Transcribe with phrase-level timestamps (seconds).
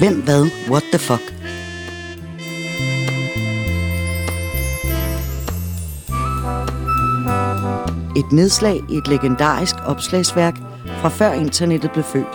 [0.00, 1.22] Hvem, hvad, what the fuck?
[8.16, 12.34] Et nedslag i et legendarisk opslagsværk fra før internettet blev født.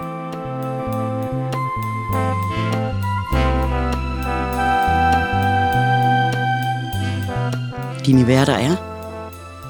[8.05, 8.75] Dine værter er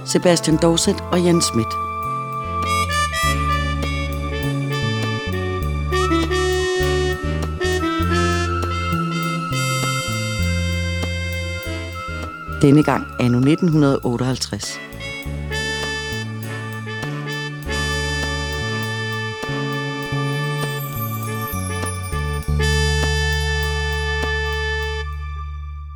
[0.05, 1.84] Sebastian Dorset og Jens Schmidt.
[12.65, 14.79] Denne gang anno 1958.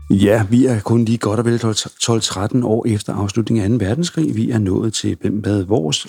[0.10, 3.86] Ja, vi er kun lige godt og vel 12-13 år efter afslutningen af 2.
[3.86, 4.36] verdenskrig.
[4.36, 6.08] Vi er nået til Hvem hvad vores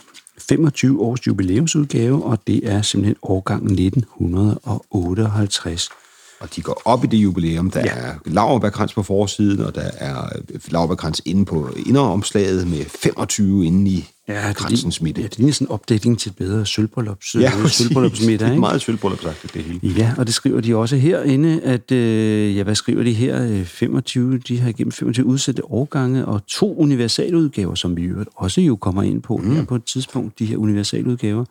[0.49, 5.89] 25 års jubilæumsudgave, og det er simpelthen årgang 1958.
[6.41, 7.71] Og de går op i det jubilæum.
[7.71, 7.93] Der ja.
[7.95, 10.29] er laverbærkrans på forsiden, og der er
[10.69, 15.21] laverbærkrans inde på inderomslaget med 25 inde i Ja, kransens midte.
[15.21, 19.55] Ja, det er sådan en opdækning til bedre sølvbryllups, Ja, sølvbryllupsmiddag, Det er meget sølvbryllupsagtigt,
[19.55, 19.81] det hele.
[19.97, 23.45] Ja, og det skriver de også herinde, at, øh, ja, hvad skriver de her?
[23.47, 28.61] Øh, 25, de har igennem 25 udsendte årgange, og to universaludgaver, som vi øvrigt også
[28.61, 29.57] jo kommer ind på mm.
[29.57, 31.45] her på et tidspunkt, de her universaludgaver,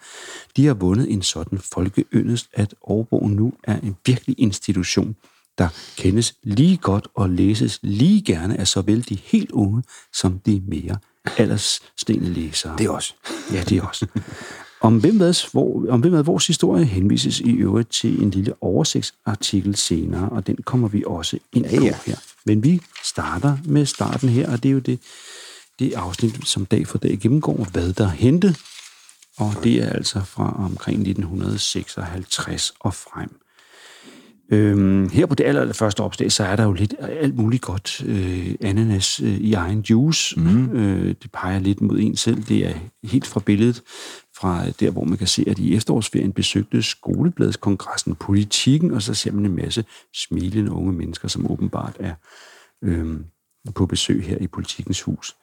[0.58, 5.16] de har vundet en sådan folkeyndest, at Aarhusbogen nu er en virkelig institution,
[5.58, 9.83] der kendes lige godt og læses lige gerne af såvel de helt unge
[10.14, 10.97] som de mere
[11.37, 12.75] aldersstene læsere.
[12.77, 13.13] Det er også.
[13.53, 14.05] Ja, det er også.
[14.81, 18.53] Om hvem hvad, hvor, om hvem hvad vores historie henvises i øvrigt til en lille
[18.61, 21.95] oversigtsartikel senere, og den kommer vi også ind Ja, på ja.
[22.05, 22.15] her.
[22.45, 24.99] Men vi starter med starten her, og det er jo det,
[25.79, 28.55] det afsnit, som dag for dag gennemgår, hvad der hente.
[29.37, 33.39] Og det er altså fra omkring 1956 og frem.
[34.52, 37.61] Øhm, her på det aller, aller første opslag, så er der jo lidt alt muligt
[37.61, 40.39] godt øh, ananas øh, i egen juice.
[40.39, 40.76] Mm.
[40.76, 42.43] Øh, det peger lidt mod en selv.
[42.43, 42.73] Det er
[43.04, 43.82] helt fra billedet
[44.39, 49.32] fra der, hvor man kan se, at i efterårsferien besøgte skolebladskongressen politikken, og så ser
[49.32, 52.14] man en masse smilende unge mennesker, som åbenbart er
[52.83, 53.20] øh,
[53.76, 55.36] på besøg her i politikens hus.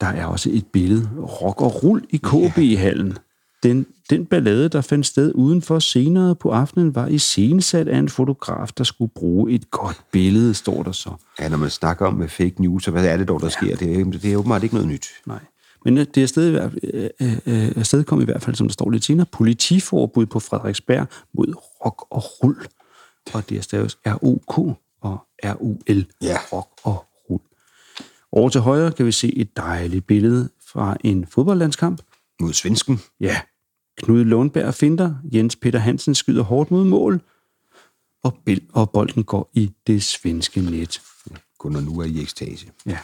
[0.00, 3.18] Der er også et billede, rock og rull i KB-hallen.
[3.62, 8.68] Den, den ballade, der fandt sted udenfor senere på aftenen, var iscenesat af en fotograf,
[8.78, 11.10] der skulle bruge et godt billede, står der så.
[11.40, 13.50] Ja, når man snakker om med fake news, så hvad er det dog, der ja.
[13.50, 13.76] sker?
[13.76, 15.06] Det er, det er åbenbart ikke noget nyt.
[15.26, 15.40] Nej.
[15.84, 18.72] Men øh, det er stadig, øh, øh, øh, stadig kommet i hvert fald, som der
[18.72, 21.54] står lidt senere, politiforbud på Frederiksberg mod
[21.84, 22.56] rock og rull.
[23.32, 24.58] Og det er stadig R-O-K
[25.00, 26.06] og R-U-L.
[26.22, 26.38] Ja.
[26.52, 27.42] Rock og rull.
[28.32, 32.00] Over til højre kan vi se et dejligt billede fra en fodboldlandskamp.
[32.40, 33.00] Mod svensken.
[33.20, 33.40] Ja,
[33.98, 37.20] Knud Lundberg finder, Jens Peter Hansen skyder hårdt mod mål,
[38.22, 41.02] og, Bill og bolden går i det svenske net.
[41.58, 42.66] Gunnar nu er i ekstase.
[42.86, 42.98] Ja.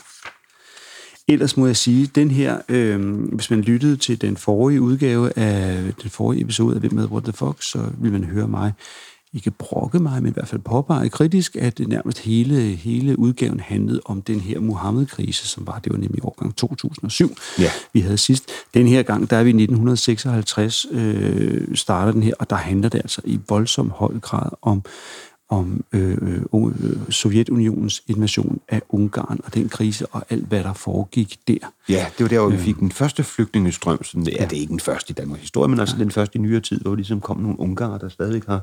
[1.29, 5.95] Ellers må jeg sige, den her, øh, hvis man lyttede til den forrige udgave af
[6.03, 8.73] den forrige episode af Hvem med What the Fuck, så vil man høre mig
[9.35, 14.01] ikke brokke mig, men i hvert fald påpege kritisk, at nærmest hele, hele udgaven handlede
[14.05, 17.71] om den her Mohammed-krise, som var, det var nemlig årgang 2007, Ja.
[17.93, 18.45] vi havde sidst.
[18.75, 22.89] Den her gang, der er vi i 1956, øh, starter den her, og der handler
[22.89, 24.83] det altså i voldsom høj grad om,
[25.49, 30.73] om øh, øh, øh, Sovjetunionens invasion af Ungarn og den krise og alt, hvad der
[30.73, 31.73] foregik der.
[31.89, 34.05] Ja, det var der, hvor vi fik den første flygtningestrøm.
[34.05, 36.41] Sådan, ja, det er ikke den første i Danmarks historie, men altså den første i
[36.43, 38.61] nyere tid, hvor ligesom kom nogle ungarer, der stadigvæk har...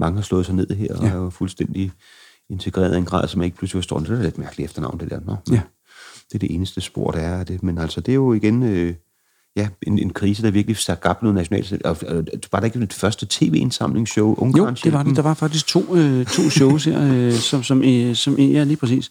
[0.00, 1.10] Mange har slået sig ned her og Ja.
[1.10, 1.92] er jo fuldstændig
[2.50, 3.98] integreret i en grad, som ikke pludselig forstår.
[3.98, 5.20] Det er lidt mærkeligt efternavn, det der.
[5.20, 5.60] Nå, Ja.
[6.28, 7.62] Det er det eneste spor, der er af det.
[7.62, 8.62] Men altså, det er jo igen...
[8.62, 8.94] Øh,
[9.56, 11.82] ja, en, en krise, der virkelig satte gabt noget nationalt.
[11.82, 14.50] Og, og, var der ikke det første tv-indsamlingsshow?
[14.56, 15.16] Jo, det var det.
[15.16, 18.76] Der var faktisk to, øh, to shows her, øh, som, som, øh, som ja, lige
[18.76, 19.10] præcis.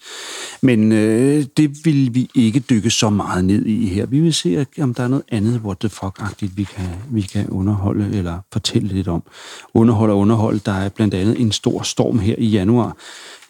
[0.61, 4.05] Men øh, det vil vi ikke dykke så meget ned i her.
[4.05, 7.49] Vi vil se, om der er noget andet what the fuck-agtigt, vi kan, vi kan
[7.49, 9.23] underholde eller fortælle lidt om.
[9.73, 10.59] Underhold og underhold.
[10.59, 12.97] Der er blandt andet en stor storm her i januar,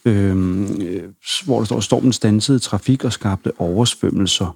[0.06, 1.04] øh, øh,
[1.46, 4.56] hvor der står, stormen stansede trafik og skabte oversvømmelser.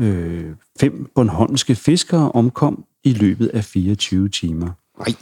[0.00, 4.68] Øh, fem Bornholmske fiskere omkom i løbet af 24 timer.
[4.98, 5.14] Nej.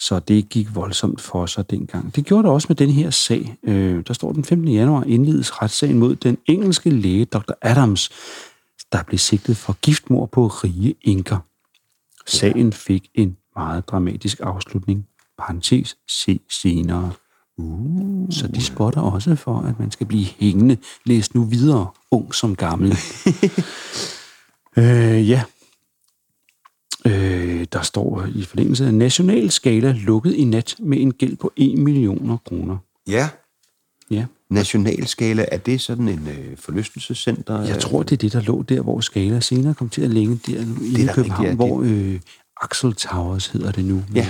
[0.00, 2.16] Så det gik voldsomt for sig dengang.
[2.16, 3.56] Det gjorde det også med den her sag.
[3.62, 4.68] Øh, der står den 15.
[4.68, 7.52] januar indledes retssagen mod den engelske læge Dr.
[7.62, 8.10] Adams,
[8.92, 11.38] der blev sigtet for giftmord på rige enker.
[12.26, 15.06] Sagen fik en meget dramatisk afslutning.
[15.38, 17.12] Parentes, se senere.
[17.58, 18.26] Uh.
[18.30, 20.76] Så de spotter også for, at man skal blive hængende.
[21.06, 22.88] Læs nu videre, ung som gammel.
[24.76, 25.42] øh, ja.
[27.06, 31.52] Øh, der står i forlængelse af national skala lukket i nat med en gæld på
[31.56, 32.76] 1 millioner kroner.
[33.08, 33.28] Ja.
[34.10, 37.62] Ja, Nationalskala, er det sådan en øh, forlystelsescenter?
[37.62, 40.34] jeg tror, det er det, der lå der, hvor Skala senere kom til at ligge
[40.46, 41.54] der i da København, rigtigt, ja.
[41.54, 42.20] hvor øh,
[42.62, 43.94] Axel Towers hedder det nu.
[43.94, 44.28] med- Ja.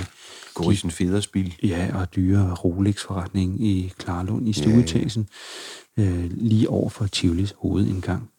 [0.55, 1.55] Gorisen Federspil.
[1.63, 5.29] Ja, og dyre Rolex-forretning i Klarlund i stueetagen,
[5.97, 8.29] øh, lige over for Tivolis hovedindgang.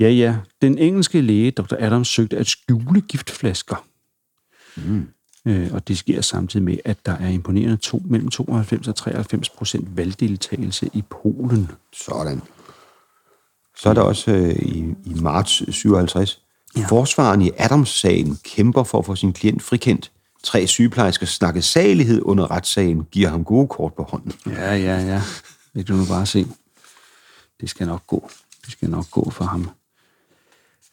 [0.00, 0.36] Ja, ja.
[0.62, 1.74] Den engelske læge, Dr.
[1.78, 3.86] Adams, søgte at skjule giftflasker.
[4.76, 5.08] Mm.
[5.46, 9.48] Øh, og det sker samtidig med, at der er imponerende to, mellem 92 og 93
[9.48, 11.70] procent valgdeltagelse i Polen.
[11.92, 12.42] Sådan.
[13.76, 16.40] Så er der også øh, i, i marts 57.
[16.76, 16.80] Ja.
[16.80, 16.86] Ja.
[16.86, 20.12] Forsvaren i Adams-sagen kæmper for at få sin klient frikendt.
[20.42, 24.32] Tre sygeplejersker snakke salighed under retssagen, giver ham gode kort på hånden.
[24.46, 25.22] Ja, ja, ja.
[25.74, 26.46] Det kan du nu bare se.
[27.60, 28.30] Det skal nok gå.
[28.64, 29.70] Det skal nok gå for ham.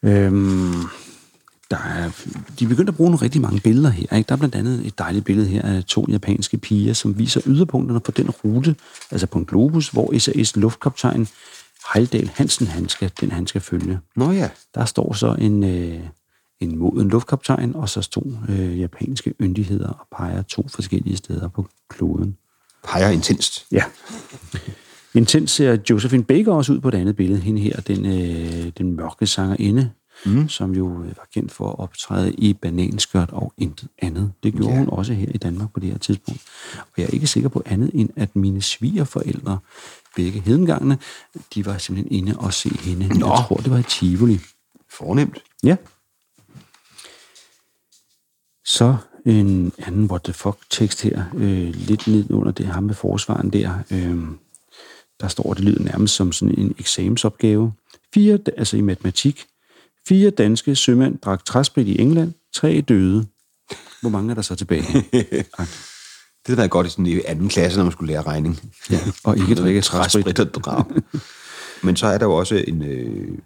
[0.02, 0.74] Øhm,
[1.70, 2.10] der er,
[2.58, 4.16] de er begyndt at bruge nogle rigtig mange billeder her.
[4.16, 4.28] Ikke?
[4.28, 8.00] Der er blandt andet et dejligt billede her af to japanske piger, som viser yderpunkterne
[8.00, 8.76] på den rute,
[9.10, 11.28] altså på en globus, hvor SAS luftkaptajn
[11.94, 13.98] Heildal Hansen, han skal, den han skal følge.
[14.16, 14.50] Nå ja.
[14.74, 16.00] Der står så en, øh,
[16.64, 21.66] en moden luftkaptajn, og så to øh, japanske yndigheder og peger to forskellige steder på
[21.88, 22.36] kloden.
[22.84, 23.66] Peger intenst.
[23.72, 23.84] Ja.
[25.14, 27.40] Intens ser Josephine Baker også ud på et andet billede.
[27.40, 29.90] Hende her, den, øh, den mørke sangerinde,
[30.26, 30.48] mm.
[30.48, 34.32] som jo øh, var kendt for at optræde i bananskørt og intet andet.
[34.42, 34.78] Det gjorde Ja.
[34.78, 36.40] hun også her i Danmark på det her tidspunkt.
[36.78, 39.58] Og jeg er ikke sikker på andet end, at mine svigerforældre,
[40.16, 40.98] begge hedengangene,
[41.54, 43.08] de var simpelthen inde og se hende.
[43.18, 43.26] Nå.
[43.26, 44.40] Jeg tror, det var i Tivoli.
[44.90, 45.38] Fornemt.
[45.62, 45.76] Ja.
[48.64, 48.96] Så
[49.26, 53.50] en anden what the fuck tekst her, øh, lidt ned under det ham med forsvaren
[53.50, 53.78] der.
[53.90, 54.18] Øh,
[55.20, 57.72] der står, det lyder nærmest som sådan en eksamensopgave.
[58.14, 59.46] Fire, altså i matematik.
[60.08, 62.32] Fire danske sømænd drak træsprit i England.
[62.54, 63.26] Tre døde.
[64.00, 64.82] Hvor mange er der så tilbage?
[66.46, 68.72] Det havde været godt i sådan i anden klasse, når man skulle lære regning.
[68.90, 70.40] Ja, og ikke drikke træsprit.
[70.40, 70.86] Og drab.
[71.82, 73.38] Men så er der jo også en, øh,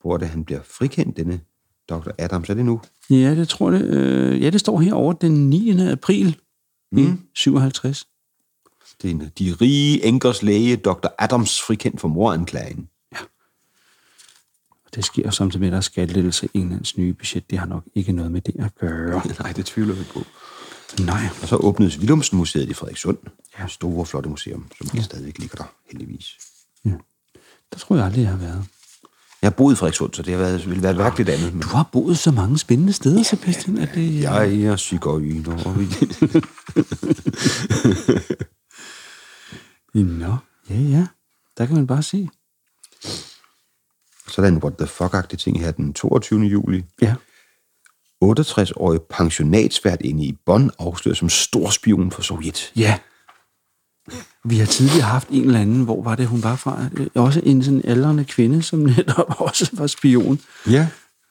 [0.00, 1.40] hvor det han bliver frikendt, denne
[1.88, 2.10] Dr.
[2.18, 2.50] Adams.
[2.50, 2.80] Er det nu?
[3.10, 3.82] Ja, det tror jeg.
[3.82, 5.90] Øh, ja, det står herovre den 9.
[5.90, 6.36] april
[6.92, 6.98] mm.
[6.98, 8.06] i 57.
[9.02, 11.06] Det er en, de rige enkers læge, Dr.
[11.18, 12.88] Adams, frikendt for moranklagen.
[14.86, 17.50] Og det sker samtidig med, at der er skattelettelse i Englands nye budget.
[17.50, 19.22] Det har nok ikke noget med det at gøre.
[19.42, 20.22] Nej, det tvivler vi på.
[21.02, 21.22] Nej.
[21.42, 23.18] Og så åbnedes Willumsen Museet i Frederikssund.
[23.58, 23.66] Ja.
[23.66, 25.02] Store, flotte museum, som ja.
[25.02, 26.36] stadigvæk ligger der, heldigvis.
[27.72, 28.64] Der tror jeg aldrig, jeg har været.
[29.42, 31.52] Jeg har boet i Frederikssund, så det har været, ville være et værkeligt andet.
[31.52, 34.20] Men Du har boet så mange spændende steder, Sebastian, at det...
[34.22, 34.48] jeg er
[35.78, 35.86] vi-
[40.04, 40.36] Nå,
[40.70, 41.06] ja, ja.
[41.58, 42.28] Der kan man bare se.
[44.28, 46.40] så er der en what the fuck-agtig ting her den 22.
[46.40, 46.84] juli.
[47.02, 47.14] Ja.
[48.24, 52.72] 68-årig pensionatsvært inde i Bonn afsløret som stor spion for Sovjet.
[52.76, 52.98] Ja.
[54.44, 56.84] Vi har tidligere haft en eller anden, hvor var det, hun var fra?
[56.96, 60.40] Øh, Også en sådan aldrende kvinde, som netop også var spion.
[60.70, 60.86] Ja.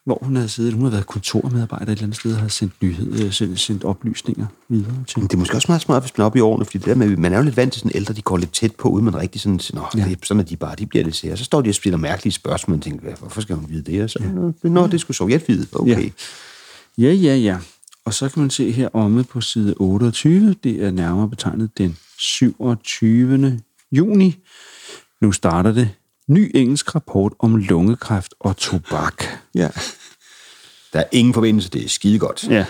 [0.05, 2.73] Hvor hun havde siddet, hun havde været kontormedarbejder et eller andet sted, og havde sendt,
[2.81, 5.19] nyhed, sendt, sendt oplysninger videre til.
[5.19, 6.85] Men det er måske også meget smart, hvis man er oppe i årene, fordi det
[6.85, 8.89] der med, man er jo lidt vant til sådan ældre, de går lidt tæt på,
[8.89, 10.03] uden man rigtig sådan, Nå, ja.
[10.03, 11.37] det, er- sådan er de bare, de bliver lidt sære.
[11.37, 14.03] Så står de og spiller mærkelige spørgsmål, og tænker, "Hvad- hvorfor skal hun vide det?
[14.03, 14.19] Og så,
[14.63, 14.69] ja.
[14.69, 15.67] Nå, det skulle Sovjet vide.
[15.73, 16.09] Okay.
[16.97, 17.57] Ja, ja, ja.
[18.07, 21.97] Og så kan man se her omme på side 28, det er nærmere betegnet den
[22.17, 23.61] 27.
[23.91, 24.35] juni.
[25.21, 25.89] Nu starter det.
[26.27, 29.23] Ny engelsk rapport om lungekræft og tobak.
[29.55, 29.69] Ja.
[30.93, 32.47] Der er ingen forbindelse, det er skide godt.
[32.49, 32.65] Ja.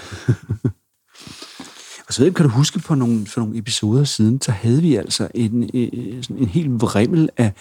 [2.07, 4.81] og så ved jeg, kan du huske på nogle, for nogle episoder siden, så havde
[4.81, 7.53] vi altså en, øh, sådan en helt vrimmel af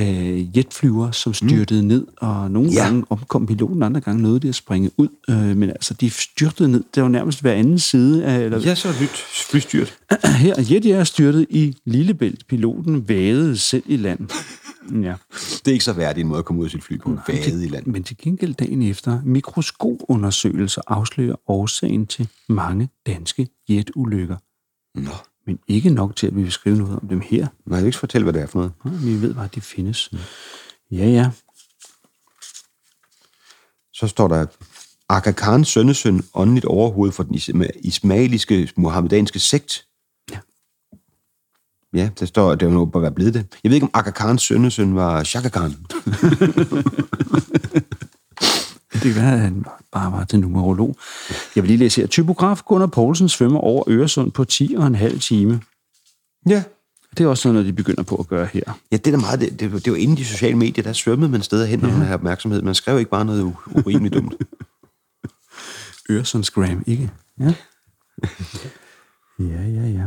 [0.00, 1.88] øh, jetflyver, som styrtede mm.
[1.88, 2.84] ned, og nogle Ja.
[2.84, 5.08] gange omkom piloten, andre gange nåede de at springe ud.
[5.30, 6.84] Øh, men altså, de styrtede ned.
[6.94, 8.38] Det var nærmest hver anden side af...
[8.40, 9.98] Eller, Ja, så er nyt flystyrt.
[10.24, 12.46] her, jetjager styrtede i Lillebælt.
[12.46, 14.20] Piloten vadede selv i land.
[14.92, 15.14] Ja.
[15.30, 17.18] Det er ikke så værdigt en måde at komme ud af sit fly på en
[17.28, 17.86] vade i land.
[17.86, 24.36] Men til gengæld dagen efter, mikroskopundersøgelser afslører årsagen til mange danske jetulykker.
[24.94, 25.10] Nå.
[25.46, 27.46] Men ikke nok til, at vi vil skrive noget om dem her.
[27.66, 28.72] Nej, jeg vil ikke fortælle, hvad det er for noget.
[28.84, 30.10] Nej, Vi ved bare, at de findes.
[30.90, 31.30] Ja, ja.
[33.92, 34.46] Så står der,
[35.08, 39.86] Aga Khans sønnesøn, åndeligt overhoved for den isma- ismailiske muhammedanske sekt.
[40.32, 40.38] Ja.
[41.94, 43.46] Ja, der står, at det må bare være blevet det.
[43.64, 45.72] Jeg ved ikke, om Aga Khans sønnesøn var Shaka Khan.
[49.02, 50.96] Det kan være, at han bare var til numerolog.
[51.56, 52.08] Jeg vil lige læse her.
[52.08, 55.60] Typograf Gunnar Poulsen svømmer over Øresund på 10 og en halv time.
[56.48, 56.62] Ja.
[57.18, 58.62] Det er også sådan noget, de begynder på at gøre her.
[58.92, 61.30] Ja, det er da meget, det, det, det var inden de sociale medier, der svømmede
[61.30, 62.62] man steder hen, når man havde opmærksomhed.
[62.62, 64.34] Man skrev ikke bare noget urimeligt dumt.
[66.10, 67.10] Øresundsgram, ikke?
[67.40, 67.54] Ja.
[69.38, 70.06] ja, ja, ja.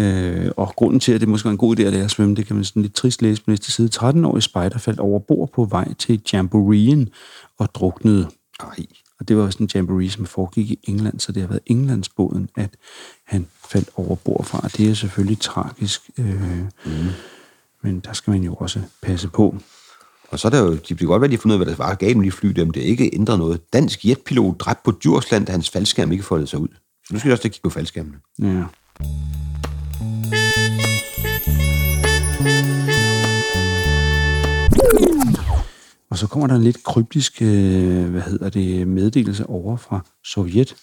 [0.00, 2.34] Øh, og grunden til, at det måske er en god idé at lære at svømme,
[2.34, 3.90] det kan man sådan lidt trist læse på næste side.
[3.94, 7.08] 13-årig spejder faldt over bord på vej til Jamboreen
[7.58, 8.28] og druknede.
[8.60, 8.86] Ej.
[9.20, 12.48] Og det var sådan en jamboree, som foregik i England, så det har været Englandsbåden,
[12.56, 12.70] at
[13.24, 14.60] han faldt over bord fra.
[14.62, 16.92] Og det er selvfølgelig tragisk, øh, mm.
[17.82, 19.56] men der skal man jo også passe på.
[20.28, 21.84] Og så er der jo, de bliver godt være, de fundet ud af, hvad der
[21.84, 23.72] var galt med de fly, dem det ikke ændrer noget.
[23.72, 26.68] Dansk jetpilot dræbt på Djursland, da hans faldskærm ikke foldede sig ud.
[27.06, 28.16] Så nu skal vi også kigge på faldskærmene.
[28.38, 28.64] Ja.
[36.16, 40.76] Og så kommer der en lidt kryptisk, øh, hvad hedder det, meddelelse over fra Sovjet.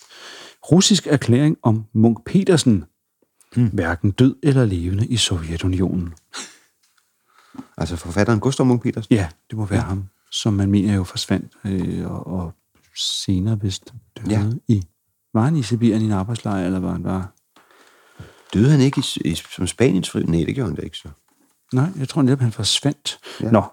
[0.71, 2.85] Russisk erklæring om Munk Petersen,
[3.55, 3.67] hmm.
[3.67, 6.13] hverken død eller levende i Sovjetunionen.
[7.77, 9.15] Altså forfatteren Gustav Munk Petersen?
[9.15, 9.85] Ja, det må være ja.
[9.85, 12.53] ham, som man mener jo forsvandt øh, og, og
[12.95, 14.45] senere vist døde ja.
[14.67, 14.83] i...
[15.33, 17.27] Var han i Sibirien i en arbejdslejr, eller var han bare...
[18.53, 20.23] Døde han ikke i, i, som Spaniens fri?
[20.23, 21.09] Nej, det gjorde han da ikke så.
[21.73, 23.19] Nej, jeg tror netop, han forsvandt.
[23.41, 23.51] Ja.
[23.51, 23.63] Nå,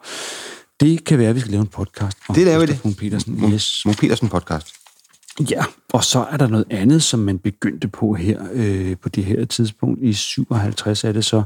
[0.80, 2.84] det kan være, at vi skal lave en podcast om det laver vi det.
[2.84, 3.40] Munk Petersen.
[3.40, 3.82] Munk, Yes.
[3.86, 4.66] Munk Petersen podcast.
[5.50, 9.24] Ja, og så er der noget andet, som man begyndte på her øh, på det
[9.24, 9.98] her tidspunkt.
[10.02, 11.42] I 57 er det så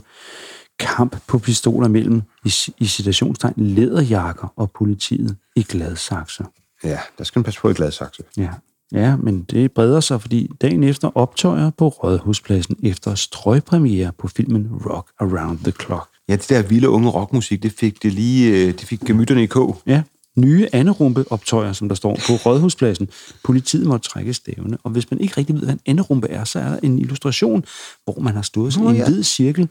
[0.79, 6.45] kamp på pistoler mellem, i, i citationstegn, læderjakker og politiet i Gladsaxe.
[6.85, 8.23] Ja, der skal man passe på i Gladsaxe.
[8.37, 8.49] Ja.
[8.93, 14.69] ja, men det breder sig, fordi dagen efter optøjer på Rådhuspladsen efter strøgpremiere på filmen
[14.87, 16.09] Rock Around the Clock.
[16.28, 19.47] Ja, det der vilde unge rockmusik, det fik det lige, øh, det fik gemytterne i
[19.47, 19.78] kog.
[19.87, 20.02] Ja,
[20.37, 23.09] nye anerumpe optøjer, som der står på Rådhuspladsen.
[23.45, 26.59] Politiet måtte trække stævne, og hvis man ikke rigtig ved, hvad en anerumpe er, så
[26.59, 27.64] er der en illustration,
[28.04, 29.04] hvor man har stået sådan Nå, i en ja.
[29.09, 29.69] hvid cirkel.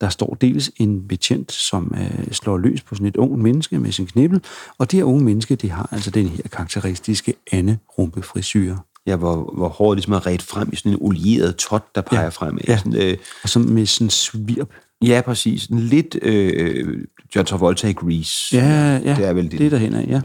[0.00, 3.92] Der står dels en betjent, som øh, slår løs på sådan et ungt menneske med
[3.92, 4.40] sin knibbel,
[4.78, 8.76] og det her unge menneske, det har altså den her karakteristiske anerumpe frisyr.
[9.06, 12.22] Ja, hvor, hvor håret ligesom er ret frem i sådan en olieret tot, der peger
[12.22, 12.28] Ja.
[12.28, 12.58] frem.
[12.68, 12.76] Ja.
[12.78, 14.68] Sådan, øh, Og så med sådan en svirp.
[15.02, 15.62] Ja, præcis.
[15.62, 17.04] Sådan lidt øh,
[17.36, 18.56] John Travolta i Grease.
[18.56, 19.58] Ja, ja, det er vel det.
[19.58, 20.20] det er derhen af, ja.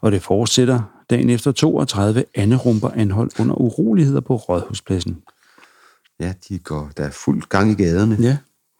[0.00, 0.80] Og det fortsætter
[1.10, 5.18] dagen efter 32 anerumper anholdt under uroligheder på Rådhuspladsen.
[6.20, 8.36] Ja, de går, der er fuld gang i gaderne Ja,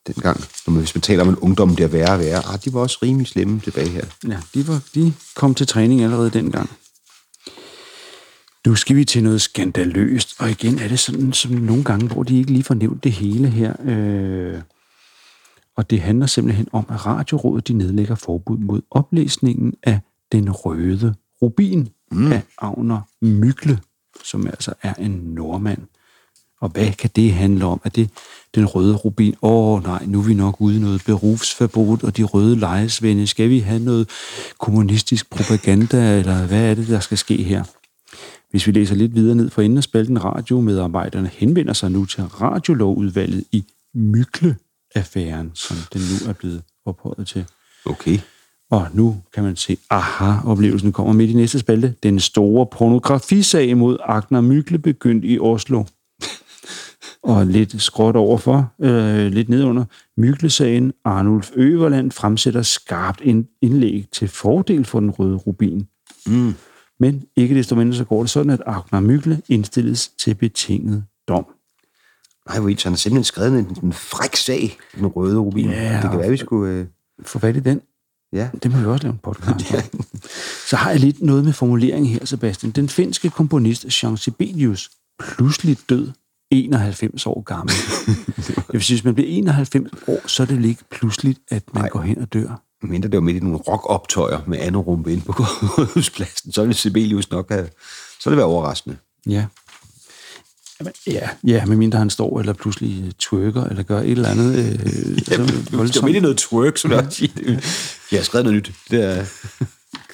[0.07, 0.40] dengang.
[0.66, 2.54] Når man, hvis man taler om en ungdom, der er værre og værre.
[2.54, 4.04] Ah, de var også rimelig slemme tilbage her.
[4.28, 6.71] Ja, de, var, de kom til træning allerede dengang.
[8.66, 12.23] Nu skal vi til noget skandaløst, og igen er det sådan som nogle gange, hvor
[12.23, 13.75] de ikke lige får nævnt det hele her.
[13.85, 14.54] Øh,
[15.76, 20.00] og det handler simpelthen om, at Radiorådet de nedlægger forbud mod oplæsningen af
[20.33, 22.33] Den Røde Rubin mm.
[22.33, 23.79] af Agner Mykle,
[24.25, 25.83] som altså er en nordmand.
[26.61, 27.81] Og hvad kan det handle om?
[27.85, 28.11] Er det
[28.55, 29.35] den røde rubin?
[29.43, 33.26] Åh oh, nej, nu er vi nok ude i noget berufsforbud og de røde lejesvende.
[33.26, 34.09] Skal vi have noget
[34.59, 37.64] kommunistisk propaganda, eller hvad er det, der skal ske her?
[38.50, 42.23] Hvis vi læser lidt videre ned for enden af spalten, radiomedarbejderne henvender sig nu til
[42.23, 43.64] radiolovudvalget i
[44.97, 47.45] Mykle-affæren, som den nu er blevet ophøjet til.
[47.85, 48.19] Okay.
[48.71, 51.95] Og nu kan man se, aha, oplevelsen kommer midt i næste spalte.
[52.03, 55.85] Den store pornografisag mod Agner Mykle begyndt i Oslo.
[57.23, 59.85] Og lidt skråt overfor, øh, lidt nedunder,
[60.17, 65.89] Mykle-sagen, Arnulf Øverland fremsætter skarpt en indlæg til fordel for den røde rubin.
[66.27, 66.55] Mm.
[67.01, 71.47] Men ikke desto mindre så går det sådan, at Agner Mykle indstilles til betinget dom.
[72.49, 75.71] Nej, han har simpelthen skrevet en, en fræk sag, den røde rubin.
[75.71, 76.73] Ja, det kan være, vi skulle...
[76.73, 76.87] Øh,
[77.25, 77.81] Få fat i den.
[78.33, 78.49] ja.
[78.63, 80.05] Det må vi også lave en podcast om.
[80.71, 82.73] Så har jeg lidt noget med formuleringen her, Sebastian.
[82.73, 86.11] Den finske komponist Jean Sibelius, pludselig død,
[86.51, 87.75] 91 år gammel.
[88.57, 91.83] Jeg vil sige, hvis man bliver 91 år, så er det ikke pludseligt, at man
[91.83, 91.89] Nej.
[91.89, 92.63] går hen og dør.
[92.83, 95.33] Mindre det var midt i nogle rockoptøjer med andet rumpe inde på
[95.79, 97.69] Rådhuspladsen, så ville Sibelius nok have...
[98.21, 98.97] Så ville det være overraskende.
[99.27, 99.47] Ja.
[100.83, 104.65] Jamen, ja, ja, medmindre han står eller pludselig twerker, eller gør et eller andet øh,
[105.31, 107.33] ja, Det var midt i noget twerk, som jeg sige.
[108.12, 108.73] Jeg har skrevet noget nyt.
[108.91, 109.25] Det er...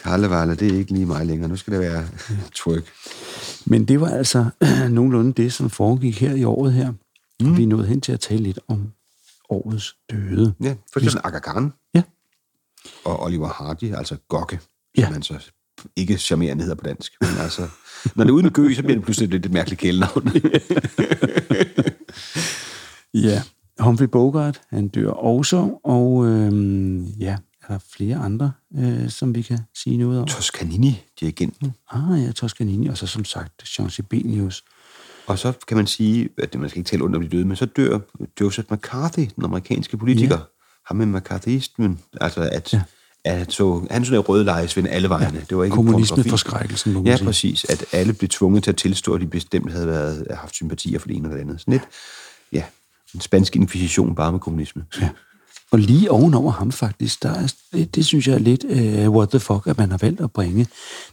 [0.03, 1.49] Karlevalle, det er ikke lige mig længere.
[1.49, 2.09] Nu skal det være
[2.55, 2.83] twerk.
[3.65, 4.47] Men det var altså
[4.91, 6.93] nogenlunde det, som foregik her i året her.
[7.41, 7.57] Mm.
[7.57, 8.93] Vi er nået hen til at tale lidt om
[9.51, 10.55] årets døde.
[10.63, 12.03] Ja, for eksempel Aga Khan Ja.
[13.05, 14.59] og Oliver Hardy, altså Gokke,
[14.99, 15.05] Ja.
[15.05, 15.35] som han så
[15.97, 17.13] ikke charmerende hedder på dansk.
[17.21, 17.69] Men altså,
[18.15, 20.33] når det er uden gø, så bliver det pludselig lidt et mærkeligt kælenavn.
[23.15, 23.43] Ja,
[23.79, 29.43] Humphrey Bogart, han dør også, og øhm, ja, er der flere andre, øh, som vi
[29.43, 30.27] kan sige noget om?
[30.27, 31.75] Toscanini, dirigenten.
[31.91, 34.65] Ah ja, Toscanini, og så som sagt Jean Sibelius.
[35.27, 37.45] Og så kan man sige, at det- man skal ikke tale ondt om de døde,
[37.45, 37.99] men så dør
[38.41, 40.37] Joseph McCarthy, den amerikanske politiker.
[40.37, 40.43] Ja.
[40.87, 42.83] Ham med McCarthyismen, altså at, ja.
[43.25, 45.39] At så, han så røde lejesvend alle vegne.
[45.39, 47.27] Ja, det var ikke Kommunisme for skrækkelsen, må man Ja, sige.
[47.27, 47.65] præcis.
[47.65, 51.09] At alle blev tvunget til at tilstå, at de bestemt havde været, haft sympatier for
[51.09, 51.61] det ene eller det andet.
[51.61, 51.83] Sådan lidt,
[52.53, 52.63] ja,
[53.15, 54.85] en spansk inkvisition bare med kommunisme.
[55.01, 55.09] Ja.
[55.71, 59.29] Og lige ovenover ham faktisk, der er, det, det synes jeg er lidt uh, what
[59.29, 60.67] the fuck, at man har valgt at bringe,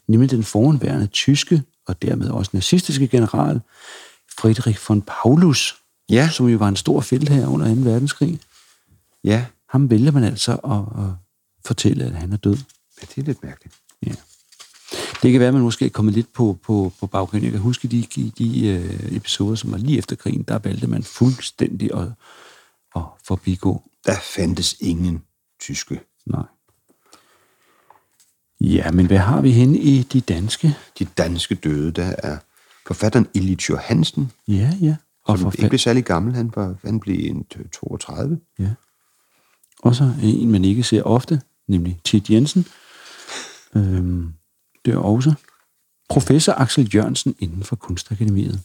[0.08, 3.62] nemlig den foranværende tyske, og dermed også nazistiske general,
[4.40, 5.76] Friedrich von Paulus,
[6.10, 6.30] Ja.
[6.30, 7.82] som jo var en stor felt her under 2.
[7.82, 8.40] verdenskrig.
[9.24, 11.12] Ja, Ham vælger man altså at, at
[11.66, 12.58] fortælle, at han er død.
[13.02, 13.76] ja det er lidt mærkeligt.
[14.06, 14.12] Ja.
[15.24, 17.44] Det kan være, at man måske er kommet lidt på, på, på baggrund.
[17.44, 20.88] Jeg kan huske de, de, de øh, episoder, som var lige efter krigen, der valgte
[20.88, 22.08] man fuldstændig at,
[22.96, 23.84] at forbigå.
[24.06, 25.22] Der fandtes ingen
[25.60, 26.00] tyske.
[26.26, 26.44] Nej.
[28.62, 30.76] Ja, men hvad har vi henne i de danske?
[31.00, 32.38] De danske døde, der er
[32.88, 34.96] forfatteren Illich Johansen, Ja, ja.
[35.24, 36.36] Og, som ikke forfald- blev særlig gammel.
[36.36, 38.40] Han, var, han blev en 32.
[38.60, 38.70] ja.
[39.80, 42.68] og så en, man ikke ser ofte, nemlig Tit Jensen.
[43.76, 44.34] Øhm,
[44.86, 45.34] det er også
[46.10, 48.62] professor Axel Jørgensen inden for Kunstakademiet.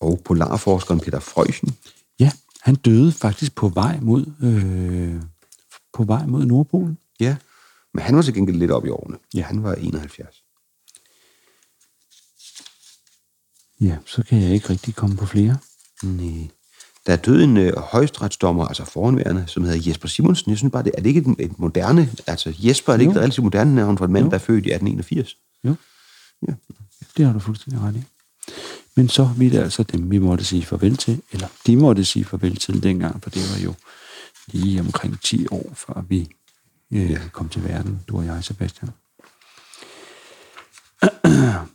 [0.00, 1.76] Og polarforskeren Peter Freuchen.
[2.20, 5.22] Ja, han døde faktisk på vej mod, øh,
[5.92, 6.98] på vej mod Nordpolen.
[7.20, 7.36] Ja,
[7.94, 9.18] men han var til gengæld lidt op i årene.
[9.34, 9.42] Ja.
[9.42, 10.42] Han var 71.
[13.80, 15.58] Ja, så kan jeg ikke rigtig komme på flere.
[16.02, 16.48] Nej.
[17.06, 20.50] Der er død en øh, højesteretsdommer, altså foranværende, som hedder Jesper Simonsen.
[20.50, 22.10] Jeg synes bare, det, er det ikke et, et moderne...
[22.26, 24.30] Altså Jesper, er det ikke et relativt moderne navn for en mand, Jo.
[24.30, 25.36] der er født i 1881?
[25.64, 25.74] Jo.
[26.48, 26.52] Ja.
[27.16, 28.02] Det har du fuldstændig ret i.
[28.96, 32.24] Men så vidt er altså dem, vi måtte sige farvel til, eller de måtte sige
[32.24, 33.74] farvel til dengang, for det var jo
[34.46, 36.28] lige omkring 10 år, før vi
[36.92, 37.18] øh, Ja.
[37.32, 38.90] kom til verden, du og jeg, Sebastian.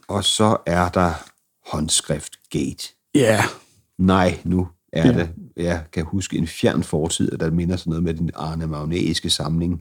[0.07, 1.13] Og så er der
[1.71, 2.87] håndskrift Gate.
[3.15, 3.43] Ja.
[3.97, 5.17] Nej, nu er Ja.
[5.19, 5.29] det.
[5.57, 9.79] Jeg kan huske en fjern fortid, der minder sådan noget med den Arne Magnæiske samling,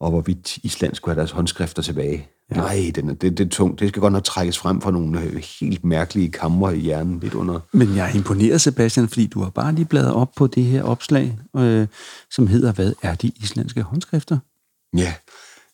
[0.00, 2.28] og hvorvidt Island skulle have deres håndskrifter tilbage.
[2.50, 2.56] Ja.
[2.56, 3.80] Nej, den er, det, det er tungt.
[3.80, 7.34] Det skal godt nok trækkes frem fra nogle øh, helt mærkelige kamre i hjernen, lidt
[7.34, 7.60] under.
[7.72, 10.82] Men jeg er imponeret, Sebastian, fordi du har bare lige bladret op på det her
[10.82, 11.86] opslag, øh,
[12.30, 14.38] som hedder, hvad er de islandske håndskrifter?
[14.96, 15.14] Ja,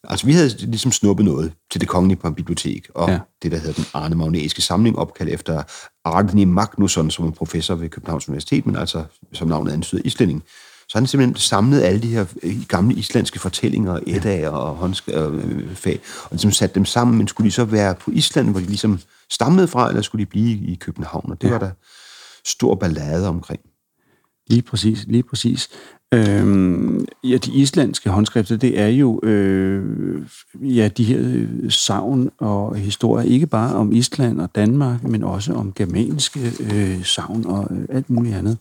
[0.08, 3.18] altså vi havde ligesom snuppet noget til det kongelige bibliotek, og Ja.
[3.42, 5.62] det, der hedder den Arne Magnæiske samling, opkaldt efter
[6.04, 10.42] Arne Magnusson, som er professor ved Københavns Universitet, men altså som navnet antyder islænding.
[10.88, 16.28] Så han simpelthen samlet alle de her øh, gamle islandske fortællinger, eddager og håndfag, og
[16.30, 19.68] ligesom sat dem sammen, men skulle de så være på Island, hvor de ligesom stammede
[19.68, 21.30] fra, eller skulle de blive i København?
[21.30, 21.52] Og det ja.
[21.52, 21.70] var der
[22.46, 23.60] stor ballade omkring.
[24.48, 25.68] Lige præcis, lige præcis.
[26.14, 29.82] Øhm, ja, de islandske håndskrifter, det er jo øh,
[30.54, 35.52] ja, de her øh, savn og historier, ikke bare om Island og Danmark, men også
[35.52, 38.58] om germanske øh, savn og øh, alt muligt andet.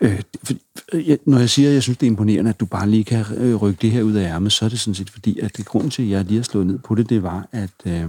[0.00, 0.54] Øh, for,
[0.94, 3.24] jeg, når jeg siger, at jeg synes, det er imponerende, at du bare lige kan
[3.36, 5.64] øh, rykke det her ud af ærmet, så er det sådan set fordi, at det
[5.64, 8.04] grund til, at jeg lige har slået ned på det, det var, at øh,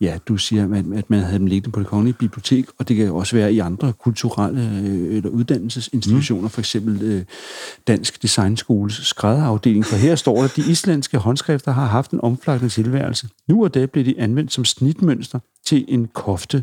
[0.00, 2.96] ja, du siger, at, at man havde dem liggende på det kongelige bibliotek, og det
[2.96, 6.50] kan jo også være i andre kulturelle øh, eller uddannelsesinstitutioner, mm.
[6.50, 7.24] for eksempel øh,
[7.86, 12.72] Dansk Designskoles skrædderafdeling, for her står der, at de islandske håndskrifter har haft en omflakkende
[12.72, 13.28] tilværelse.
[13.48, 16.62] Nu og da blev de anvendt som snitmønster til en kofte.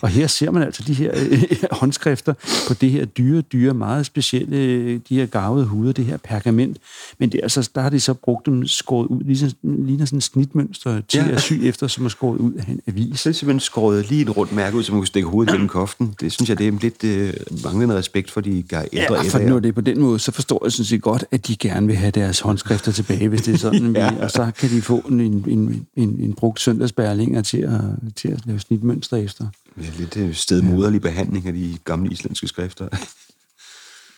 [0.00, 1.42] Og her ser man altså de her øh,
[1.72, 2.34] håndskrifter
[2.68, 6.76] på det her dyre, dyre, meget specielle, øh, de her garvede huder, det her pergament.
[7.18, 10.16] Men det, er altså, der har de så brugt dem skåret ud, ligesom, ligner sådan
[10.16, 11.28] et snitmønster til Ja.
[11.34, 13.20] at sy efter, som er skåret ud af en avis.
[13.20, 15.52] Så er det simpelthen skåret lige et rundt mærke ud, så man kunne stikke hovedet
[15.52, 16.14] gennem koften.
[16.20, 17.32] Det synes jeg, det er lidt øh,
[17.64, 20.64] manglende respekt for de ældre Ja, for når det er på den måde, så forstår
[20.64, 23.58] jeg sådan set godt, at de gerne vil have deres håndskrifter tilbage, hvis det er
[23.58, 23.96] sådan.
[23.96, 24.14] Ja.
[24.20, 27.80] Og så kan de få en, en, en, en, en brugt søndagsbærlinger til at,
[28.16, 29.46] til at lave snitmønstre efter.
[29.76, 32.88] Ja, lidt øh, stedmoderlig behandling af de gamle islandske skrifter.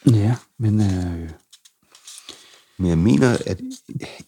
[0.07, 1.31] Ja, men øh,
[2.79, 3.61] Men jeg mener, at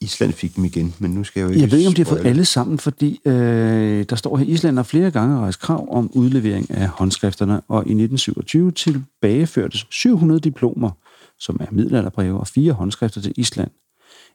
[0.00, 2.02] Island fik dem igen, men nu skal jeg jo ikke jeg ved ikke, om de
[2.04, 5.88] har fået alle sammen, fordi øh, der står her, Island har flere gange rejst krav
[5.96, 10.90] om udlevering af håndskrifterne, og i 1927 tilbageførtes 700 diplomer,
[11.38, 13.70] som er middelalderbreve, og fire håndskrifter til Island.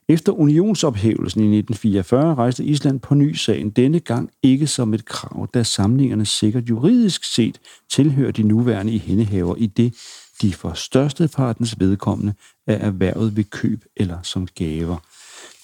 [0.08, 5.48] Efter unionsophævelsen i 1944 rejste Island på ny sagen, denne gang ikke som et krav,
[5.54, 9.94] da samlingerne sikkert juridisk set tilhører de nuværende i hændehaver i det,
[10.42, 12.34] de for størstepartens vedkommende
[12.66, 14.96] er erhvervet ved køb eller som gaver.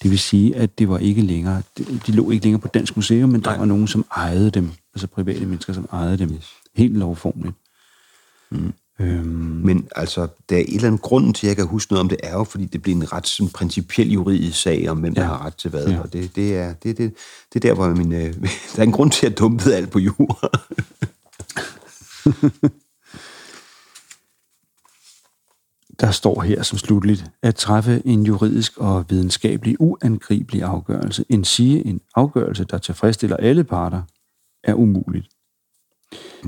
[0.03, 3.29] Det vil sige, at det var ikke længere, de, lå ikke længere på Dansk Museum,
[3.29, 3.57] men der Nej.
[3.57, 6.39] var nogen, som ejede dem, altså private mennesker, som ejede dem,
[6.75, 7.55] helt lovformeligt.
[8.51, 8.73] Mm.
[8.99, 9.25] Øhm,
[9.65, 12.09] Men altså, der er et eller andet grund til, at jeg kan huske noget om
[12.09, 15.21] det, er jo, fordi det bliver en ret sådan, principiel juridisk sag om, hvem der
[15.21, 15.27] Ja.
[15.27, 15.87] har ret til hvad.
[15.87, 15.99] Ja.
[15.99, 17.13] Og det, det, er, det, det,
[17.53, 18.33] det er der, hvor min, øh,
[18.75, 20.47] der er en grund til, at jeg dumpede alt på jura.
[25.99, 31.85] der står her som slutligt, at træffe en juridisk og videnskabelig uangribelig afgørelse, en sige
[31.85, 34.01] en afgørelse, der tilfredsstiller alle parter,
[34.63, 35.27] er umuligt.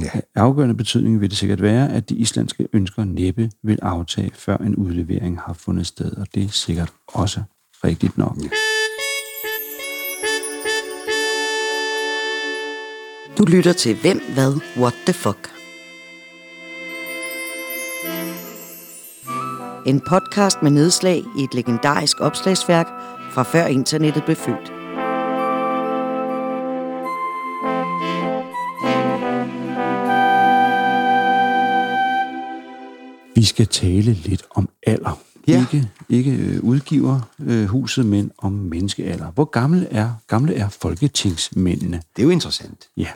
[0.01, 0.09] Ja.
[0.13, 4.57] Af afgørende betydning vil det sikkert være, at de islandske ønsker næppe vil aftage, før
[4.57, 7.41] en udlevering har fundet sted, og det er sikkert også
[7.83, 8.37] rigtigt nok.
[8.43, 8.49] Ja.
[13.37, 15.51] Du lytter til Hvem, Hvad, What the Fuck.
[19.85, 22.87] En podcast med nedslag i et legendarisk opslagsværk
[23.31, 24.74] fra før internettet blev født.
[33.35, 35.21] Vi skal tale lidt om alder.
[35.47, 35.59] Ja.
[35.59, 39.31] Ikke, ikke øh, udgiver øh, huset, men om menneskealder.
[39.31, 42.01] Hvor gamle er, gamle er folketingsmændene?
[42.15, 42.89] Det er jo interessant.
[42.97, 43.07] Ja,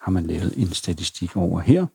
[0.00, 1.86] har man lavet en statistik over her.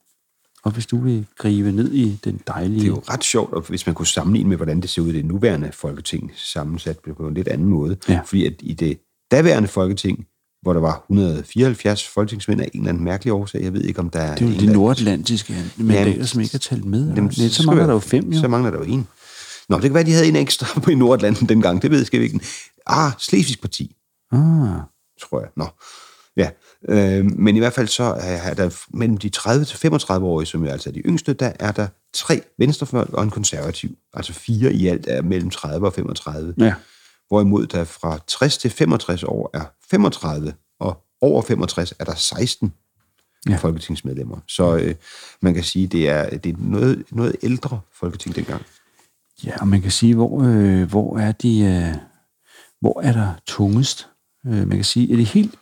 [0.63, 2.79] Og hvis du vil gribe ned i den dejlige...
[2.79, 5.09] Det er jo ret sjovt, og hvis man kunne sammenligne med, hvordan det ser ud
[5.09, 7.97] i det nuværende folketing, sammensat på en lidt anden måde.
[8.09, 8.21] Ja.
[8.25, 8.99] Fordi at i det
[9.31, 10.27] daværende folketing,
[10.65, 14.09] hvor der var 174 folketingsmænd af en eller anden mærkelig årsag, jeg ved ikke, om
[14.09, 14.35] der er...
[14.35, 16.99] Det er jo en, de der- nordatlantiske mandater, Jamen, som ikke er talt med.
[17.07, 18.39] Dem Jamen, så mangler der jo fem, jo.
[18.39, 19.07] Så mangler der jo en.
[19.69, 21.81] Nå, det kan være, de havde en ekstra på i Nordatlanten dengang.
[21.81, 22.39] Det ved jeg, ikke.
[22.87, 23.95] Ah, Slesvigsk Parti,
[24.31, 24.39] Ah,
[25.21, 25.49] tror jeg.
[25.57, 25.67] Nå.
[26.37, 26.49] Ja,
[26.89, 30.47] øh, men i hvert fald så er er der mellem de 30 til 35 årige,
[30.47, 33.89] som jo altså er de yngste, der er der tre venstrefolk og en konservativ.
[34.13, 36.53] Altså fire i alt er mellem 30 og 35.
[36.59, 36.73] ja.
[37.27, 42.73] Hvorimod der fra 60 til 65 år er 35, og over 65 er der 16
[43.49, 43.55] Ja.
[43.55, 44.37] folketingsmedlemmer.
[44.47, 44.95] Så øh,
[45.41, 48.61] man kan sige, det er, det er noget, noget ældre folketing dengang.
[49.45, 51.95] Ja, og man kan sige, hvor, øh, hvor er de, øh,
[52.81, 54.07] hvor er der tungest?
[54.45, 55.55] Øh, man kan sige, at det helt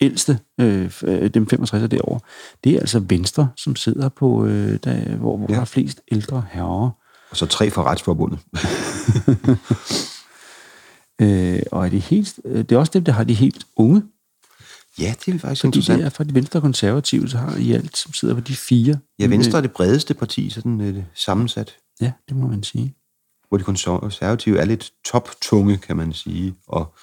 [0.00, 2.20] ældste, øh, øh, dem 65 derovre,
[2.64, 5.46] det er altså Venstre, som sidder på, øh, der, hvor, hvor.
[5.48, 5.54] Ja.
[5.54, 6.90] der er flest ældre herrer.
[7.30, 8.38] Og så tre fra Retsforbundet.
[11.20, 14.02] Øh, og er det, helt, øh, det er også dem, der har de helt unge,
[14.98, 15.98] ja, det er faktisk fordi interessant.
[15.98, 18.98] det er fra de venstre konservative, så har i alt, som sidder på de fire.
[19.18, 21.76] Ja, Venstre er det bredeste parti, sådan øh, sammensat.
[22.00, 22.94] Ja, det må man sige.
[23.48, 26.54] Hvor de konservative er lidt toptunge, kan man sige.
[26.66, 26.94] Og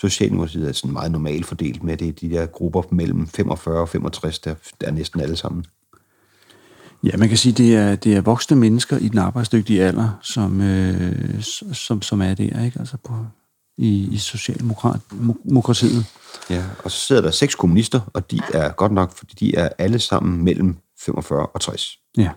[0.00, 2.20] Socialdemokratiet er sådan meget normalt fordelt med det.
[2.20, 5.64] De der grupper mellem 45 og 65, der, der er næsten alle sammen.
[7.02, 10.60] Ja, man kan sige, det er, det er voksne mennesker i den arbejdsdygtige alder, som,
[10.60, 12.78] øh, som, som er der, ikke?
[12.78, 13.14] Altså på,
[13.76, 16.06] i, i Socialdemokratiet.
[16.50, 19.68] Ja, og så sidder der seks kommunister, og de er godt nok, fordi de er
[19.78, 21.98] alle sammen mellem 45 og 60.
[22.16, 22.30] Ja.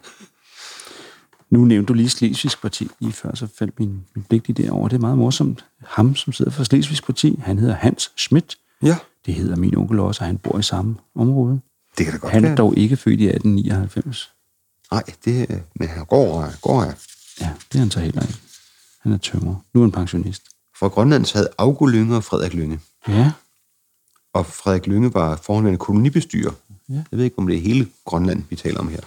[1.49, 4.89] Nu nævnte du lige Slesvigsk Parti lige før, så faldt min, min blik lige derovre.
[4.89, 5.65] Det er meget morsomt.
[5.87, 8.57] Ham, som sidder for Slesvigsk Parti, han hedder Hans Schmidt.
[8.81, 11.59] Ja, Det hedder min onkel også, og han bor i samme område.
[11.97, 12.57] det kan da godt Han er være.
[12.57, 14.31] dog ikke født i 1899.
[14.91, 16.91] Nej, det er, men han går, går her.
[17.41, 18.35] Ja, det er han så heller ikke.
[19.01, 19.55] Han er tømrer.
[19.73, 20.43] Nu er han pensionist.
[20.79, 22.79] Fra Grønland sad Augo Lynge og Frederik Lynge.
[23.07, 23.31] Ja,
[24.33, 26.51] Og Frederik Lynge var forhåndværende kolonibestyrer.
[26.89, 26.93] Ja.
[26.93, 28.99] Jeg ved ikke, om det er hele Grønland, vi taler om her.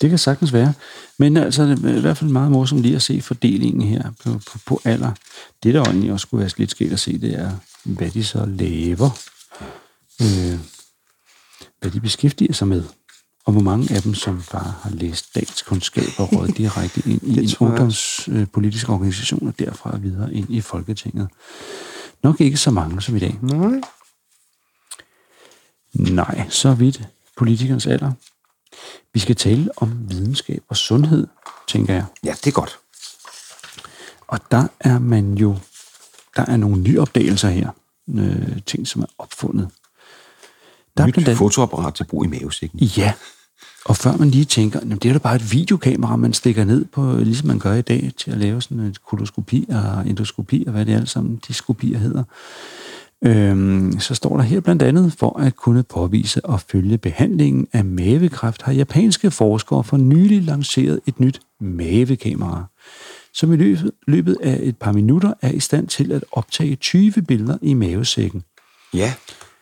[0.00, 0.72] det kan sagtens være.
[1.18, 4.40] Men altså, det er i hvert fald meget morsomt lige at se fordelingen her på,
[4.52, 5.12] på, på alder.
[5.62, 7.50] Det, der egentlig også skulle være lidt skægt at se, det er,
[7.84, 9.10] hvad de så laver.
[10.22, 10.58] Øh,
[11.80, 12.84] hvad de beskæftiger sig med.
[13.44, 17.44] Og hvor mange af dem, som bare har læst statskundskab og råd direkte ind i
[17.44, 21.28] en ungdomspolitisk organisation, og derfra videre ind i Folketinget.
[22.22, 23.38] Nok ikke så mange som i dag.
[23.42, 23.80] Nej.
[25.94, 28.12] Nej, så vidt politikernes alder.
[29.14, 31.26] Vi skal tale om videnskab og sundhed,
[31.68, 32.04] tænker jeg.
[32.24, 32.78] Ja, det er godt.
[34.26, 35.56] Og der er man jo,
[36.36, 37.70] der er nogle nye opdagelser her.
[38.08, 39.70] Øh, ting, som er opfundet.
[40.96, 42.78] Der er Nyt blandt fotoapparat til brug i mavesækken.
[42.78, 43.12] ja,
[43.84, 46.84] og før man lige tænker, "Jamen, det er da bare et videokamera, man stikker ned
[46.84, 50.72] på, ligesom man gør i dag, til at lave sådan et koloskopi og endoskopi, og
[50.72, 52.22] hvad det alt sammen, de skopier hedder.
[53.24, 57.84] Øhm, så står der her blandt andet, for at kunne påvise og følge behandlingen af
[57.84, 62.64] mavekræft, har japanske forskere for nylig lanceret et nyt mavekamera,
[63.34, 67.12] som i løbet, løbet af et par minutter er i stand til at optage 20
[67.28, 68.42] billeder i mavesækken.
[68.94, 69.12] Ja,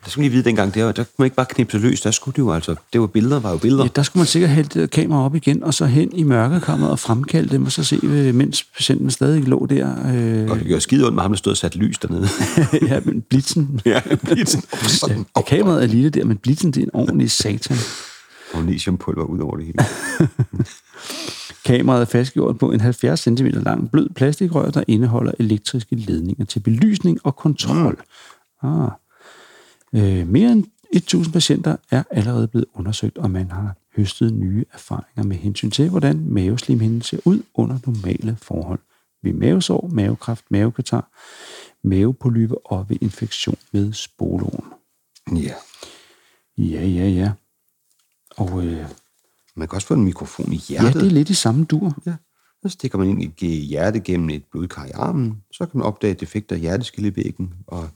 [0.05, 2.01] der man lige vide dengang, der, der kunne man ikke bare knipse løs.
[2.01, 3.85] Der skulle det jo altså, det var billeder, var jo billeder.
[3.85, 6.91] Ja, der skulle man sikkert hælde det kamera op igen, og så hen i mørkekammeret
[6.93, 9.89] og fremkalde dem, og så se, øh, mens patienten stadig lå der.
[10.15, 12.29] Øh, Og det gjorde skide ondt med ham, der stod og sat lys dernede.
[12.89, 13.81] ja, men blitzen.
[13.87, 17.77] ja, lige sådan, Ja, kameraet er lille der, men blitzen det er en ordentlig satan.
[18.55, 19.79] magnesiumpulver ud over det hele.
[21.65, 26.61] Kameraet er fastgjort på en 70 cm lang blød plastikrør, der indeholder elektriske ledninger til
[26.61, 28.03] belysning og kontrol.
[28.63, 28.89] Ah.
[29.95, 35.23] Øh, mere end 1000 patienter er allerede blevet undersøgt, og man har høstet nye erfaringer
[35.25, 38.79] med hensyn til, hvordan maveslimhinden ser ud under normale forhold.
[39.23, 41.11] Ved mavesår, mavekræft, mavekatar,
[41.85, 44.73] mavepolype og ved infektion med spolorm.
[45.37, 45.55] Ja.
[46.59, 47.33] Ja, ja, ja.
[48.37, 48.87] Og øh,
[49.55, 51.01] Man kan også få en mikrofon i ja, hjertet.
[51.01, 51.97] det er lidt i samme dur.
[52.07, 52.15] Ja.
[52.63, 56.15] Så stikker man ind i hjerte gennem et blodkar i armen, så kan man opdage
[56.15, 57.89] defekter i hjerteskillevæggen, og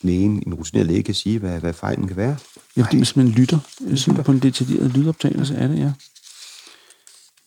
[0.00, 2.36] lægen, en rutineret læge kan sige, hvad, hvad fejlen kan være.
[2.76, 5.92] Ja, fordi man simpelthen lytter, simpelthen på en detaljeret lydoptagelse af det, ja.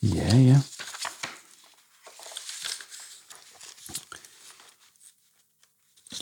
[0.03, 0.61] Ja, ja.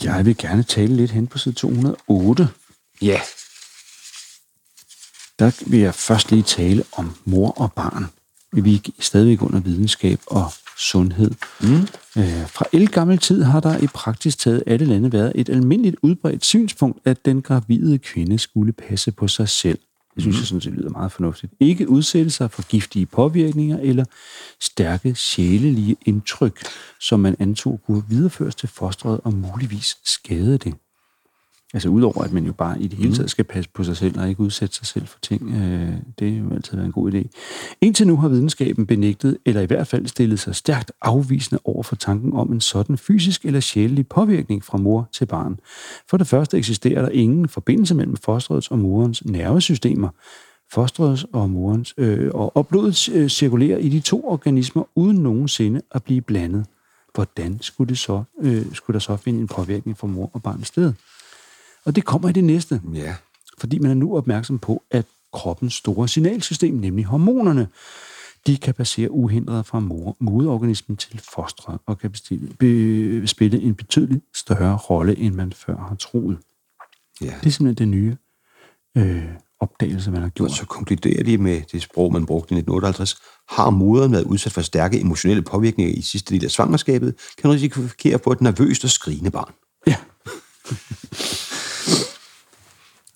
[0.04, 2.50] Jeg vil gerne tale lidt hen på side 208.
[3.02, 3.22] Ja.
[5.40, 8.06] Der vil jeg først lige tale om mor og barn.
[8.52, 11.32] Vi er stadigvæk under videnskab og sundhed.
[11.62, 11.88] Mm.
[12.18, 16.46] Øh, fra elgammel tid har der i praktisk taget alle lande været et almindeligt udbredt
[16.46, 19.80] synspunkt, at den gravide kvinde skulle passe på sig selv.
[20.16, 21.54] Det synes jeg sådan set lyder meget fornuftigt.
[21.60, 24.06] Ikke udsætte sig for giftige påvirkninger eller
[24.62, 26.60] stærke sjælelige indtryk,
[27.00, 30.74] som man antog kunne videreføres til fosteret og muligvis skade det.
[31.74, 34.20] Altså udover at man jo bare i det hele taget skal passe på sig selv
[34.20, 37.14] og ikke udsætte sig selv for ting, øh, det er jo altid været en god
[37.14, 37.30] idé.
[37.82, 41.96] Indtil nu har videnskaben benægtet, eller i hvert fald stillet sig stærkt afvisende over for
[41.96, 45.60] tanken om en sådan fysisk eller sjælelig påvirkning fra mor til barn.
[46.10, 50.10] For det første eksisterer der ingen forbindelse mellem fosterets og morens nervesystemer.
[50.72, 55.82] Fosterets og morens øh, og, og blodet øh, cirkulerer i de to organismer uden nogensinde
[55.92, 56.66] at blive blandet.
[57.14, 60.64] Hvordan skulle, det så, øh, skulle der så finde en påvirkning fra mor og barn
[60.64, 60.94] sted?
[61.90, 63.16] Og det kommer i det næste, Ja.
[63.60, 67.68] fordi man er nu opmærksom på, at kroppens store signalsystem, nemlig hormonerne,
[68.48, 69.80] de kan passere uhindret fra
[70.20, 75.78] moderorganismen til fosteret og kan bestille, be, spille en betydeligt større rolle, end man før
[75.78, 76.38] har troet.
[77.22, 77.26] ja.
[77.42, 78.18] Det er simpelthen den nye
[78.98, 79.24] øh,
[79.60, 80.52] opdagelse, man har Og gjort.
[80.52, 83.16] så konkluderer de med det sprog, man brugte i 1958.
[83.50, 87.56] Har moderen været udsat for stærke emotionelle påvirkninger i sidste del af svangerskabet, kan hun
[87.56, 89.54] risikere at få et nervøst og skrigende barn.
[89.88, 89.96] Ja.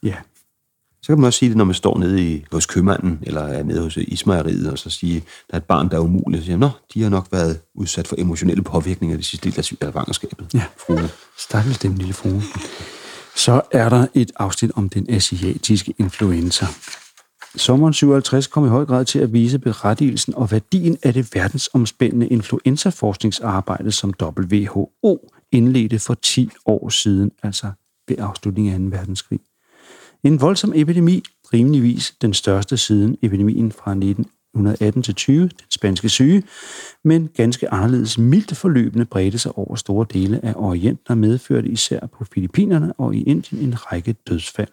[0.03, 0.15] ja.
[1.01, 3.63] Så kan man også sige det, når man står nede i, hos købmanden, eller er
[3.63, 6.41] nede hos ismejeriet, og så sige, der er et barn, der er umuligt.
[6.41, 9.57] Så siger Nå, de har nok været udsat for emotionelle påvirkninger i det sidste del
[9.57, 10.53] af svangerskabet.
[10.53, 10.63] Ja.
[10.77, 11.09] Frue.
[11.37, 12.41] Stakkels den lille frue.
[13.35, 16.65] Så er der et afsnit om den asiatiske influenza.
[17.55, 22.27] Sommeren 57 kom i høj grad til at vise berettigelsen og værdien af det verdensomspændende
[22.27, 27.71] influenzaforskningsarbejde, som WHO indledte for 10 år siden, altså
[28.07, 28.97] ved afslutningen af 2.
[28.97, 29.39] verdenskrig.
[30.23, 36.43] En voldsom epidemi, rimeligvis den største siden epidemien fra 1918 til 20, den spanske syge,
[37.03, 42.07] men ganske anderledes mildt forløbende bredte sig over store dele af Orienten og medførte især
[42.07, 44.69] på Filippinerne og i Indien en række dødsfald.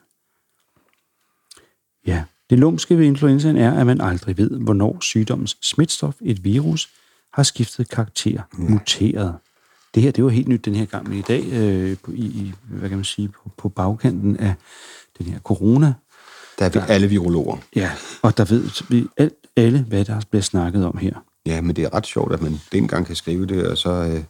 [2.07, 6.91] Ja, det lumske ved influenzaen er, at man aldrig ved, hvornår sygdommens smitstof, et virus,
[7.33, 9.35] har skiftet karakter, muteret.
[9.95, 12.89] Det her, det var helt nyt den her gang, men i dag, øh, i, hvad
[12.89, 14.55] kan man sige, på, på bagkanten af
[15.25, 15.93] den her corona,
[16.59, 17.57] Der er vi alle virologer.
[17.77, 17.91] ja,
[18.23, 21.15] og der ved vi alt, alle, hvad der bliver snakket om her.
[21.47, 24.23] Ja, men det er ret sjovt, at man dengang kan skrive det, og så øh,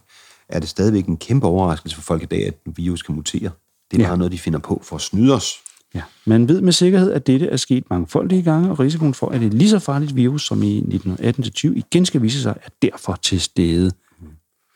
[0.49, 3.49] er det stadigvæk en kæmpe overraskelse for folk i dag, at en virus kan mutere.
[3.91, 4.07] Det er Ja.
[4.07, 5.53] bare noget, de finder på for at snyde os.
[5.95, 6.01] Ja.
[6.25, 9.53] Man ved med sikkerhed, at dette er sket mangfoldige gange, og risikoen for, at et
[9.53, 13.91] lige så farligt virus som i 1918-20 igen skal vise sig, er derfor til stede.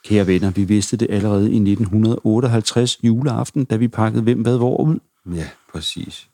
[0.05, 4.81] Kære venner, vi vidste det allerede i 1958 juleaften, da vi pakkede hvem hvad hvor
[4.81, 4.99] ud,
[5.33, 6.27] Ja, præcis.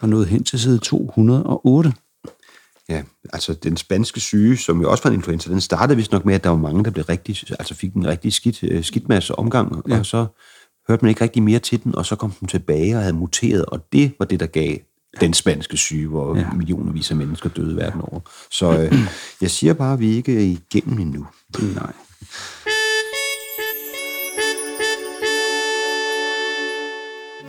[0.00, 1.92] og nåede hen til side 208.
[2.88, 6.24] Ja, altså den spanske syge, som jo også var en influenza, den startede vist nok
[6.24, 9.08] med, at der var mange, der blev rigtig, altså fik en rigtig skidt, øh, skidt
[9.08, 9.98] masse omgang, ja.
[9.98, 10.26] og så
[10.88, 13.64] hørte man ikke rigtig mere til den, og så kom den tilbage og havde muteret,
[13.64, 14.76] og det var det, der gav
[15.20, 16.40] den spanske syge, hvor Ja.
[16.40, 16.52] ja.
[16.52, 18.20] millionervis af mennesker døde verden over.
[18.50, 18.94] Så øh,
[19.40, 21.26] jeg siger bare, at vi ikke er igennem endnu.
[21.74, 21.92] Nej.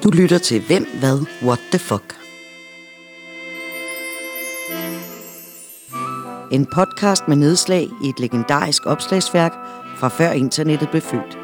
[0.03, 2.15] Du lytter til Hvem, Hvad, What the Fuck.
[6.51, 9.51] En podcast med nedslag i et legendarisk opslagsværk
[9.99, 11.37] fra før internettet blev født.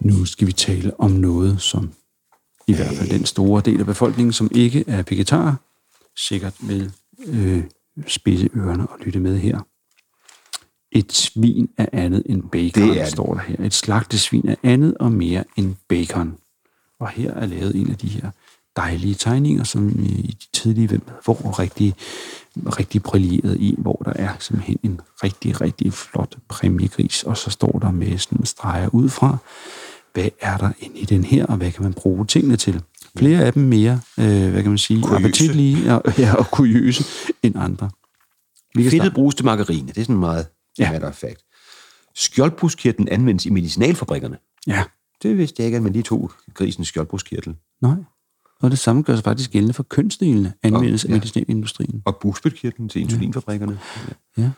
[0.00, 1.92] Nu skal vi tale om noget, som
[2.66, 5.54] i hvert fald den store del af befolkningen, som ikke er vegetarer,
[6.16, 6.92] sikkert vil
[7.26, 7.64] øh,
[8.06, 9.58] spidse ørerne og lytte med her.
[10.92, 13.12] Et svin er andet end bacon, Det er det.
[13.12, 13.64] står der her.
[13.64, 16.36] Et slagtesvin er andet og mere end bacon.
[17.00, 18.30] Og her er lavet en af de her
[18.76, 21.94] dejlige tegninger, som i de tidlige hvem hvor rigtig,
[22.56, 27.78] rigtig brilleret i, hvor der er simpelthen en rigtig, rigtig flot præmiegris, og så står
[27.78, 29.36] der med sådan en streger ud fra,
[30.12, 32.82] hvad er der inde i den her, og hvad kan man bruge tingene til.
[33.18, 35.16] Flere af dem mere, øh, hvad kan man sige, Kuriøse.
[35.24, 37.04] appetitlige og, ja, og kuriøse
[37.42, 37.90] end andre.
[38.74, 39.14] Vi Fedtet starte.
[39.14, 39.88] bruges til margarine.
[39.88, 40.46] Det er sådan meget
[40.78, 40.92] Ja.
[40.92, 41.44] matter of fact.
[42.14, 44.36] Skjoldbruskkirtlen anvendes i medicinalfabrikkerne.
[44.66, 44.84] Ja,
[45.22, 47.54] Det vidste jeg ikke, at man lige tog grisens skjoldbruskkirtel.
[47.82, 47.94] nej.
[48.62, 51.14] Og det samme gør sig faktisk gældende for kønsdelene, anvendes af ja.
[51.14, 52.02] medicinalindustrien.
[52.04, 53.78] Og bugspytkirtlen til insulinfabrikkerne.
[54.38, 54.42] Ja.
[54.42, 54.50] Ja.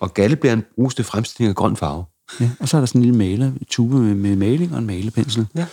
[0.00, 2.04] Og galleblæren bruges til fremstilling af grøn farve.
[2.40, 4.86] Ja, og så er der sådan en lille maler, tube med, med maling og en
[4.86, 5.46] malepensel.
[5.56, 5.66] Ja.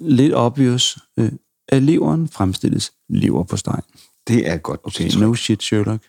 [0.00, 0.98] Lidt obvious.
[1.18, 1.32] Øh,
[1.72, 3.80] af leveren fremstilles lever på steg.
[4.28, 6.02] Det er et godt Okay, no shit, Sherlock.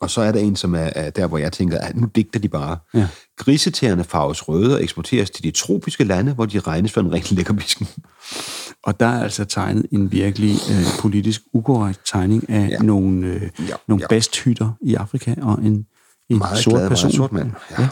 [0.00, 2.40] Og så er der en, som er, er der, hvor jeg tænker, at nu digter
[2.40, 2.78] de bare.
[2.94, 3.08] Ja.
[3.36, 7.36] Grisetæerne farves røde og eksporteres til de tropiske lande, hvor de regnes for en rigtig
[7.36, 7.88] lækker bisken.
[8.82, 12.78] Og der er altså tegnet en virkelig øh, politisk ukorrekt tegning af ja.
[12.78, 14.06] Nogle, øh, Ja, nogle ja.
[14.08, 15.86] basthytter i Afrika og en,
[16.30, 17.50] en Meget sort glad, meget person, sort mand.
[17.70, 17.82] Ja.
[17.82, 17.88] Ja,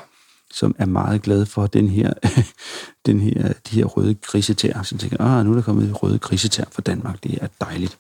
[0.55, 2.13] som er meget glad for den her,
[3.07, 4.83] den her, de her røde grisetær.
[4.83, 7.25] Så tænker, ah, nu er der kommet røde grisetær fra Danmark.
[7.25, 7.99] Det er dejligt.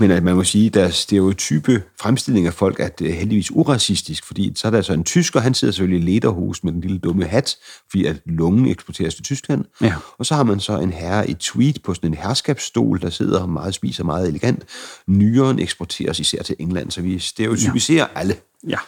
[0.00, 4.52] Men at man må sige, at deres stereotype fremstilling af folk er heldigvis uracistisk, fordi
[4.56, 7.24] så er der så en tysker, han sidder selvfølgelig i lederhus med den lille dumme
[7.24, 7.56] hat,
[7.90, 9.64] fordi at lungen eksporteres til Tyskland.
[9.80, 9.94] Ja.
[10.18, 13.40] Og så har man så en herre i tweet på sådan en herskabsstol, der sidder
[13.40, 14.64] og meget spiser meget elegant.
[15.06, 18.20] Nyeren eksporteres især til England, så vi stereotypiserer ja.
[18.20, 18.36] alle.
[18.68, 18.78] Ja.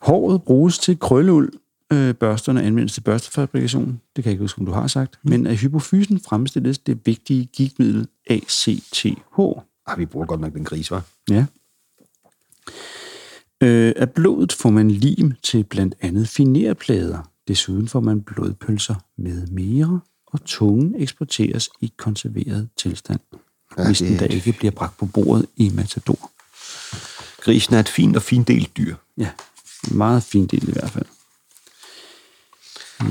[0.00, 1.52] Håret bruges til krølleuld.
[1.92, 4.00] Øh, børsterne anvendes til børstefabrikation.
[4.16, 5.18] Det kan jeg ikke huske, om du har sagt.
[5.22, 5.30] Mm.
[5.30, 9.06] Men af hypofysen fremstilles det vigtige gigtmiddel ACTH.
[9.86, 11.02] Ah, vi bruger godt nok den gris, var.
[11.30, 11.46] Ja.
[13.62, 17.30] Øh, af blodet får man lim til blandt andet finerplader.
[17.48, 23.20] Desuden får man blodpølser med mere, og tungen eksporteres i konserveret tilstand.
[23.78, 26.30] Ja, hvis det den da ikke bliver bragt på bordet i Matador.
[27.42, 28.94] Grisen er et fint og findelt dyr.
[29.18, 29.30] Ja,
[29.90, 31.06] meget fint del i hvert fald.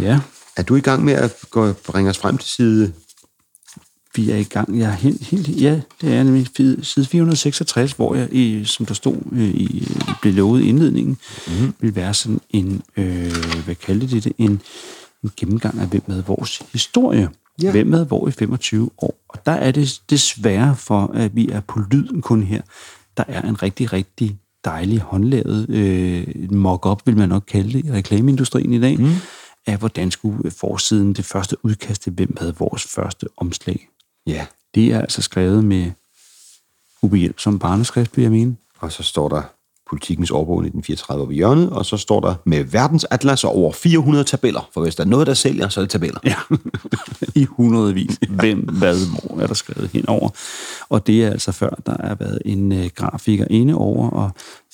[0.01, 0.19] Ja,
[0.57, 2.93] Er du i gang med at gå, bringe os frem til side?
[4.15, 4.79] vi er i gang.
[4.79, 6.47] Jeg er helt, helt, ja, det er nemlig
[6.81, 9.87] side 466, hvor jeg, i, som der stod, øh, i,
[10.21, 11.73] blev lovet i indledningen, mm-hmm.
[11.79, 13.33] vil være sådan en, øh,
[13.65, 14.61] hvad kaldte de det, en,
[15.23, 17.29] en gennemgang af, hvem havde vores historie.
[17.61, 17.71] Ja.
[17.71, 19.19] Hvem havde hvor i 25 år.
[19.29, 22.61] Og der er det desværre for, at vi er på lyden kun her.
[23.17, 27.91] Der er en rigtig, rigtig dejlig håndlavet øh, mock-up, vil man nok kalde det, i
[27.91, 29.13] reklameindustrien i dag, mm.
[29.67, 33.89] Af hvordan skulle forsiden, det første udkast til, hvem havde vores første omslag.
[34.27, 34.45] Ja.
[34.75, 35.91] Det er altså skrevet med
[37.01, 38.57] ubehjælp som barneskrift, vil jeg mene.
[38.79, 39.41] Og så står der
[39.89, 44.69] politikens årbog 1934 over hjørnet, og så står der med verdensatlas og over 400 tabeller.
[44.73, 46.19] For hvis der er noget, der sælger, så er det tabeller.
[46.23, 46.35] Ja,
[47.41, 48.19] i hundredvis.
[48.29, 50.29] Hvem, hvad, hvor er der skrevet henover.
[50.89, 54.31] Og det er altså før, der er været en øh, grafiker inde over og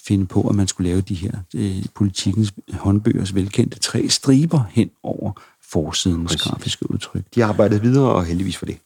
[0.08, 4.90] finde på, at man skulle lave de her øh, politikens håndbøgers velkendte tre striber hen
[5.04, 5.32] over
[5.72, 6.42] forsidens Præcis.
[6.42, 7.24] grafiske udtryk.
[7.36, 8.78] De har arbejdet videre, og heldigvis for det.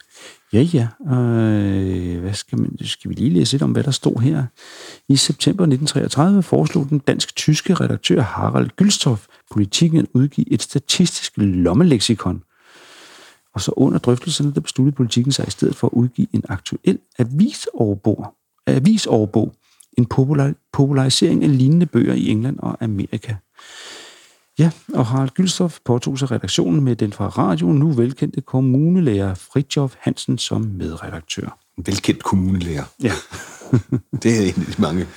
[0.54, 0.88] Ja, ja.
[1.16, 4.46] Øh, hvad skal, man, skal vi lige læse lidt om, hvad der stod her?
[5.08, 12.44] I september 1933 foreslog den dansk-tyske redaktør Harald Gylstoff politikken at udgive et statistisk lommeleksikon.
[13.54, 17.00] Og så under drøftelserne, der besluttede politikken sig i stedet for at udgive en aktuel
[17.20, 18.34] avisoverbog,
[18.68, 19.54] avisoverbog
[20.00, 23.36] en popular, popularisering af lignende bøger i England og Amerika.
[24.60, 29.96] Ja, og Harald Gylstoff påtog sig redaktionen med den fra radioen nu velkendte kommunelærer Fritjof
[30.00, 31.58] Hansen som medredaktør.
[31.78, 32.84] En velkendt kommunelærer.
[33.04, 33.12] Ja.
[34.24, 35.08] Det er en af de mange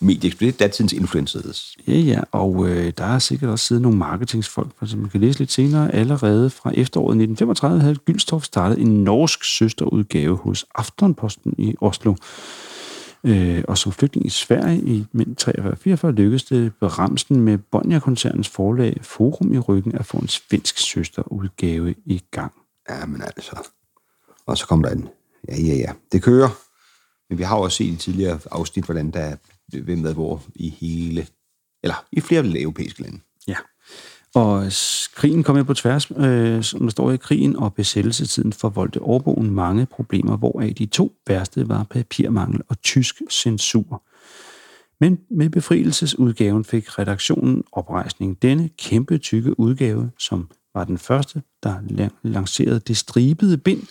[0.00, 1.76] medie Det er datidens influencers.
[1.88, 5.38] Ja, ja, og øh, der er sikkert også siddet nogle marketingsfolk, som man kan læse
[5.38, 5.94] lidt senere.
[5.94, 12.14] Allerede fra efteråret 1935 havde Gylstoff startet en norsk søsterudgave hos Aftonposten i Oslo.
[13.24, 19.52] Øh, og som flygtning i Sverige i 1943 lykkedes det Bramsen med Bonnier-koncernens forlag Forum
[19.52, 22.52] i ryggen at få en svensk søsterudgave i gang.
[22.90, 23.68] Ja, men altså.
[24.46, 25.08] Og så kommer der en.
[25.48, 25.92] Ja, ja, ja.
[26.12, 26.48] Det kører.
[27.30, 29.36] Men vi har jo også set i tidligere afsnit, hvordan der er
[29.78, 31.26] hvem med hvor i hele,
[31.82, 33.20] eller i flere europæiske lande.
[34.34, 34.72] Og
[35.14, 39.50] krigen kom jo på tværs, øh, som der står i krigen, og besættelsetiden forvoldte overbogen
[39.50, 44.02] mange problemer, hvoraf de to værste var papirmangel og tysk censur.
[45.00, 48.42] Men med befrielsesudgaven fik redaktionen oprejsning.
[48.42, 53.82] Denne kæmpe tykke udgave, som var den første, der lancerede det stribede bind,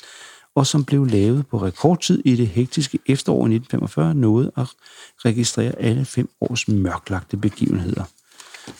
[0.56, 4.68] og som blev lavet på rekordtid i det hektiske efterår 1945, nåede at
[5.26, 8.04] registrere alle fem års mørklagte begivenheder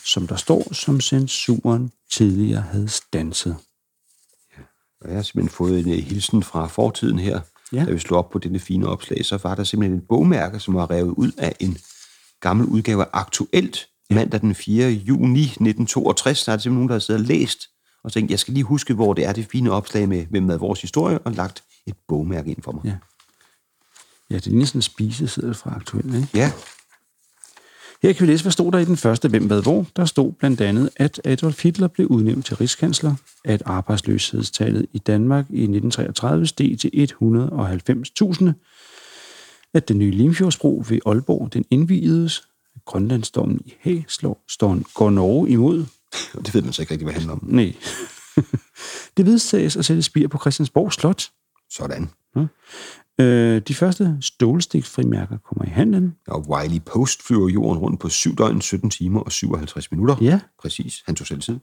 [0.04, 3.56] som der står, som censuren tidligere havde stanset.
[5.00, 7.40] Og jeg har simpelthen fået en øh, hilsen fra fortiden her.
[7.72, 7.84] Ja.
[7.84, 10.74] Da vi slog op på denne fine opslag, så var der simpelthen et bogmærke, som
[10.74, 11.78] var revet ud af en
[12.40, 14.88] gammel udgave af Aktuelt, mandag den 4.
[14.88, 16.44] juni 1962.
[16.44, 17.68] Der er simpelthen nogen, der har siddet og læst
[18.04, 20.56] og tænkte, jeg skal lige huske, hvor det er det fine opslag med, hvem er
[20.56, 22.84] vores historie, og lagt et bogmærke ind for mig.
[22.84, 22.96] Ja.
[24.30, 26.28] Ja, det ligner sådan en spiseseddel fra aktuelt, ikke?
[26.34, 26.52] ja.
[28.02, 29.86] Her kan vi læse, hvad stod der i den første Hvem hvad hvor.
[29.96, 35.44] Der stod blandt andet, at Adolf Hitler blev udnævnt til rigskansler, at arbejdsløshedstallet i Danmark
[35.50, 38.52] i 1933 steg til 190.000,
[39.74, 42.42] at den nye Limfjordsbro ved Aalborg den indvides,
[42.76, 45.84] at Grønlandsdommen i slår, står, går Norge imod.
[46.34, 47.44] Og det ved man så ikke rigtig, hvad det handler om.
[47.44, 47.74] Nej.
[49.16, 51.30] det vedtages at sætte spir på Christiansborg Slot.
[51.70, 52.10] Sådan.
[53.20, 56.14] Øh, de første stålstiksfrimærker kommer i handlen.
[56.28, 60.16] Og Wiley Post flyver jorden rundt på 7 døgn, 17 timer og 57 minutter.
[60.20, 60.40] Ja.
[60.62, 61.02] Præcis.
[61.06, 61.58] Han tog selv tid.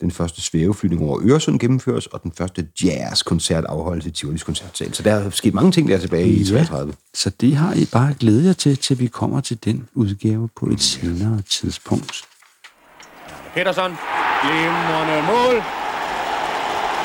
[0.00, 4.94] Den første svæveflyvning over Øresund gennemføres, og den første jazzkoncert afholdes i Tivolis koncertsal.
[4.94, 6.94] Så der er sket mange ting der tilbage i 33.
[7.14, 10.66] Så det har I bare glædet jer til, til vi kommer til den udgave på
[10.66, 12.24] et senere tidspunkt.
[13.54, 13.92] Petersen,
[14.42, 15.87] glimrende mål.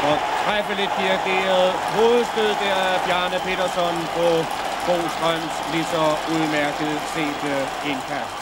[0.09, 4.27] Og træffeligt dirigeret hovedstød der af Bjarne Petersen på
[4.85, 7.43] Bostrøms lige så udmærket set
[7.91, 8.35] indkast.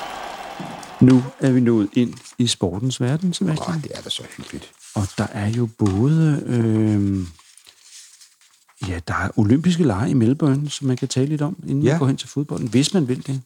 [1.02, 3.76] Nu er vi nået ind i sportens verden, Sebastian.
[3.76, 4.72] Åh, det er da så hyggeligt.
[4.96, 6.44] Og der er jo både...
[6.46, 7.26] Øh,
[8.90, 11.94] ja, der er olympiske lege i Melbourne, som man kan tale lidt om, inden ja.
[11.94, 13.42] Vi går hen til fodbolden, hvis man vil det.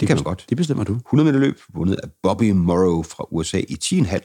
[0.00, 0.44] Det kan man godt.
[0.48, 0.94] Det bestemmer du.
[0.94, 4.18] 100 meter løb vundet af Bobby Morrow fra USA i 10,5.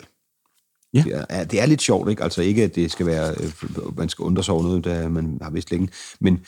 [0.93, 1.03] Ja.
[1.03, 2.23] Det er, det er lidt sjovt, ikke?
[2.23, 5.37] Altså ikke, at det skal være, øh, man skal undre sig over noget, der man
[5.41, 5.89] har vidst længe,
[6.19, 6.39] men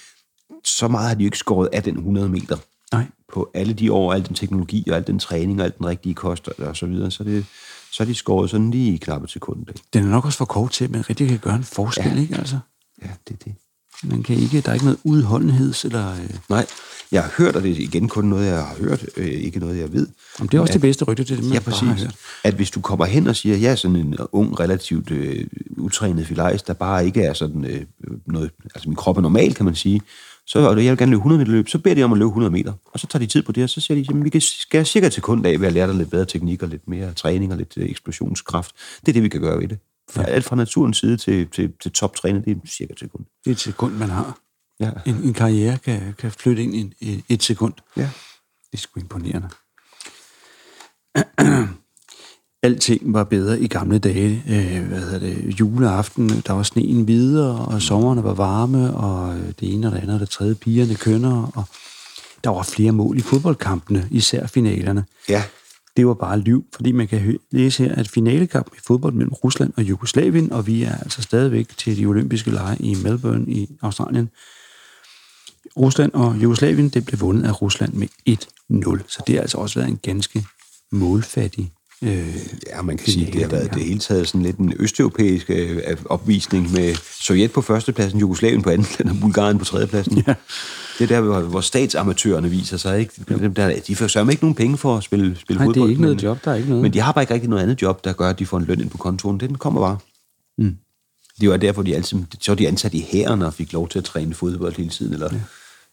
[0.64, 2.58] så meget har de jo ikke skåret af den 100 meter.
[2.94, 3.06] Nej.
[3.34, 6.16] På alle de år, al den teknologi og al den træning og al den rigtige
[6.16, 7.46] kost og så videre, så, er det,
[7.92, 9.64] så er de skåret sådan lige i knappe sekunder.
[9.72, 9.82] Ikke?
[9.94, 12.12] Den er nok også for kort til, at man rigtig kan gøre en forskel.
[12.16, 12.22] Ja.
[12.22, 12.36] ikke?
[12.36, 12.60] Altså,
[13.04, 13.56] Ja, det er det.
[14.04, 16.12] man kan ikke, der er ikke noget udholdenheds, eller...
[16.12, 16.66] Øh, Nej,
[17.12, 19.78] jeg har hørt, og det er igen kun noget, jeg har hørt, øh, ikke noget,
[19.78, 20.08] jeg ved.
[20.40, 22.04] Om det er også at- det bedste rygte til det, man Ja, bare har præcis.
[22.04, 22.16] hørt.
[22.44, 26.28] At hvis du kommer hen og siger, jeg er sådan en ung, relativt øh, utrænet
[26.28, 27.82] filajs, der bare ikke er sådan øh,
[28.26, 30.02] noget, altså min krop er normal, kan man sige,
[30.48, 32.28] så og jeg vil gerne løbe 100 meter løb, så beder de om at løbe
[32.28, 32.74] 100 meter.
[32.86, 34.86] Og så tager de tid på det, og så siger de, at vi kan skære
[34.86, 37.52] cirka til sekund af ved at lære dig lidt bedre teknik og lidt mere træning
[37.52, 38.72] og lidt øh, eksplosionskraft.
[39.02, 39.78] Det er det, vi kan gøre ved det.
[40.12, 43.24] Fra, alt fra naturens side til, til, til toptræning, det er cirka et sekund.
[43.46, 44.38] Det er et sekund, man har.
[44.80, 44.92] Ja.
[45.06, 47.74] En, en karriere kan, kan flytte ind i en- i et sekund.
[47.98, 48.02] Ja.
[48.02, 49.50] Det er sgu imponerende.
[52.64, 54.44] Alting var bedre i gamle dage.
[54.50, 55.60] Øh, hvad hedder det?
[55.60, 60.14] Juleaften, der var sneen videre, og sommerne var varme, og det ene og det andet
[60.14, 61.64] og det tredje pigerne kønner, og
[62.44, 65.06] der var flere mål i fodboldkampene, især finalerne.
[65.30, 65.44] Ja,
[65.98, 69.74] Det var bare liv, fordi man kan læse her, at finalekamp i fodbold mellem Rusland
[69.78, 74.30] og Jugoslavien, og vi er altså stadigvæk til de olympiske lege i Melbourne i Australien.
[75.78, 79.80] Rusland og Jugoslavien, det blev vundet af Rusland med 1-0, så det har altså også
[79.80, 80.46] været en ganske
[80.96, 81.72] målfattig
[82.02, 82.36] øh,
[82.68, 85.98] Ja, man kan sige, det har været det hele taget sådan lidt en østeuropæisk øh,
[86.06, 90.24] opvisning med Sovjet på førstepladsen, Jugoslavien på andenpladsen og Bulgarien på tredjepladsen.
[90.28, 90.34] Ja.
[91.00, 93.00] Det er der, hvor, hvor statsamatørerne viser sig.
[93.00, 93.14] Ikke?
[93.30, 95.74] Dem Der, de får sørme ikke nogen penge for at spille, spille Nej, det er
[95.74, 95.90] fodbold.
[95.90, 96.82] ikke noget men, job, der er ikke noget.
[96.82, 98.66] Men de har bare ikke rigtig noget andet job, der gør, at de får en
[98.66, 99.40] løn ind på kontoen.
[99.40, 99.98] Den kommer bare.
[100.58, 100.76] Mm.
[101.42, 104.00] Det var derfor, de altid, så var de ansat i hæren og fik lov til
[104.00, 105.40] at træne fodbold hele tiden, eller ja.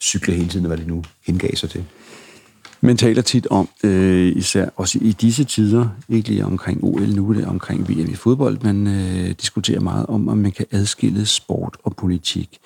[0.00, 1.84] cykle hele tiden, hvad de nu hengav sig til.
[2.84, 7.34] Man taler tit om, øh, især også i disse tider, ikke lige omkring OL nu,
[7.34, 11.26] det er omkring VM i fodbold, man øh, diskuterer meget om, om man kan adskille
[11.26, 12.58] sport og politik.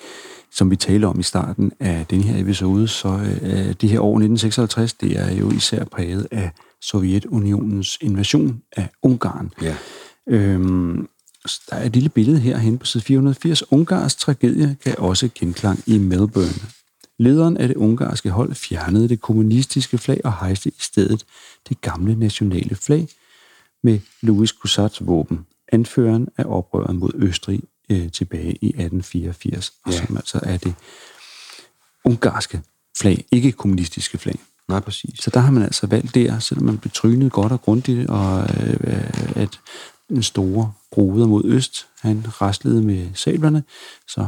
[0.51, 3.09] Som vi talte om i starten af den her episode, så
[3.41, 6.51] øh, det her år 1956, det er jo især præget af
[6.81, 9.51] Sovjetunionens invasion af Ungarn.
[9.61, 9.75] Ja.
[10.29, 11.07] Øhm,
[11.69, 13.71] der er et lille billede herhen på side 480.
[13.71, 16.61] Ungars tragedie gav også genklang i Melbourne.
[17.19, 21.25] Lederen af det ungarske hold fjernede det kommunistiske flag og hejste i stedet
[21.69, 23.07] det gamle nationale flag
[23.83, 30.05] med Louis Coussats våben, anføreren af oprøret mod Østrig øh, tilbage i 1884, og Ja.
[30.05, 30.73] som altså er det
[32.05, 32.61] ungarske
[33.01, 34.39] flag, ikke kommunistiske flag.
[34.67, 35.19] Nej, præcis.
[35.19, 38.39] Så der har man altså valgt der, selvom man blev trynet godt og grundigt, og
[38.41, 39.59] øh, at
[40.09, 43.63] den store broder mod øst, han raslede med sablerne,
[44.07, 44.27] så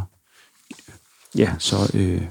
[1.38, 2.22] ja, så øh,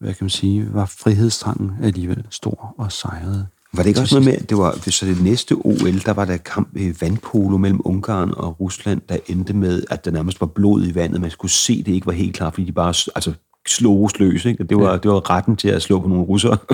[0.00, 3.46] hvad kan man sige, var frihedstrangen alligevel stor og sejrede.
[3.72, 6.36] Var det ikke også noget med, det var så det næste OL, der var der
[6.36, 10.86] kamp i vandpolo mellem Ungarn og Rusland, der endte med, at der nærmest var blod
[10.86, 11.20] i vandet.
[11.20, 13.32] Man skulle se, det ikke var helt klart, fordi de bare altså,
[13.68, 14.44] sloges løs.
[14.44, 14.64] Ikke?
[14.64, 14.96] Det, var, ja.
[14.96, 16.56] det var retten til at slå på nogle russere.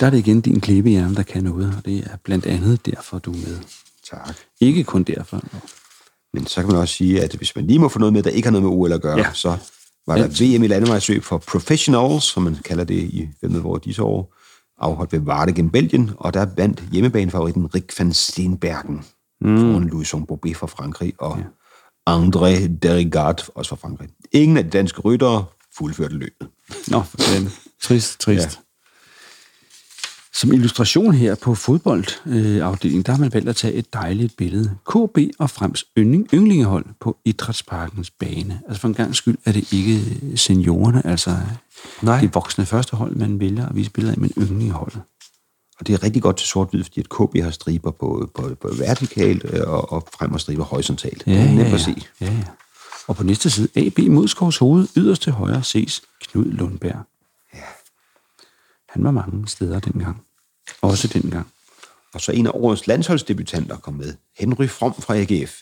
[0.00, 3.18] Der er det igen din klippehjerne, der kan noget, og det er blandt andet derfor,
[3.18, 3.58] du er med.
[4.10, 4.36] tak.
[4.60, 5.42] Ikke kun derfor.
[6.34, 8.30] Men så kan man også sige, at hvis man lige må få noget med, der
[8.30, 9.22] ikke har noget med OL at gøre, Ja.
[9.22, 9.32] ja.
[9.32, 9.56] så
[10.06, 14.02] var der VM i landevejsløb for professionals, som man kalder det i hvem hvor disse
[14.02, 14.34] år,
[14.78, 19.04] afholdt ved Waregem, Belgien, og der vandt hjemmebanefavoritten Rik van Steenbergen.
[19.40, 19.58] mm.
[19.58, 21.44] foran Louison Bobet fra Frankrig, og ja.
[22.10, 24.08] André Derrigard, også fra Frankrig.
[24.32, 25.44] Ingen af de danske ryttere
[25.78, 26.48] fuldførte løbet.
[26.88, 27.18] Nå, for.
[27.82, 28.46] Trist, trist.
[28.46, 28.71] Ja.
[30.34, 34.76] Som illustration her på fodboldafdelingen, der har man valgt at tage et dejligt billede.
[34.86, 38.60] KB og Frems yndling, yndlingehold på Idrætsparkens bane.
[38.66, 40.00] Altså for en gang skyld er det ikke
[40.36, 41.36] seniorerne, altså
[42.02, 42.20] Nej.
[42.20, 45.00] det voksne første hold, man vælger at vise billeder af, men yndlingeholdet.
[45.80, 48.68] Og det er rigtig godt til sort-hvid, fordi at KB har striber på, på, på
[48.78, 51.22] vertikalt øh, og, og frem og striber horisontalt.
[51.26, 52.02] Ja, det er nemt ja, at se.
[52.20, 52.44] Ja, ja.
[53.08, 57.11] Og på næste side, AB Modskovs hoved, yderst til højre, ses Knud Lundberg.
[58.92, 60.22] Han var mange steder dengang.
[60.82, 61.46] Også dengang.
[62.14, 64.14] Og så en af årets landsholdsdebutanter kom med.
[64.38, 65.60] Henry From fra AGF.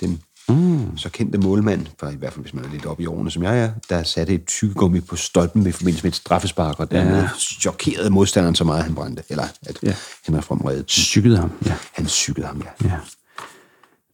[0.00, 0.98] Den mm.
[0.98, 3.42] så kendte målmand, for i hvert fald hvis man er lidt oppe i årene, som
[3.42, 7.22] jeg er, der satte et tykkegummi på stolpen ved forbindelse med et straffespark, og dermed
[7.22, 7.28] ja.
[7.38, 9.22] chokerede modstanderen så meget, han brændte.
[9.28, 9.94] Eller at ja.
[10.26, 10.88] Henry From reddede.
[10.88, 11.76] Cyklede ham, ja.
[11.92, 12.88] Han cyklede ham, ja.
[12.88, 12.98] ja.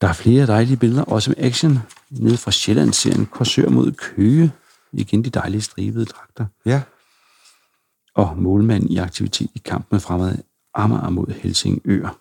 [0.01, 1.79] Der er flere dejlige billeder, også med action,
[2.11, 4.53] nede fra Sjælland-serien Korsør mod Køge.
[4.93, 6.47] Igen de dejlige stribede dragter.
[6.67, 6.81] Ja
[8.19, 10.37] og målmand i aktivitet i kampen fremad
[10.75, 12.19] Amager mod Helsingør.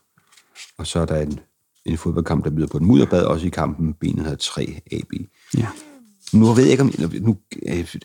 [0.77, 1.39] Og så er der en,
[1.85, 5.13] en fodboldkamp, der byder på en mudderbad, også i kampen benet 3 AB.
[5.57, 5.67] Ja.
[6.33, 7.37] Nu ved jeg ikke, om nu,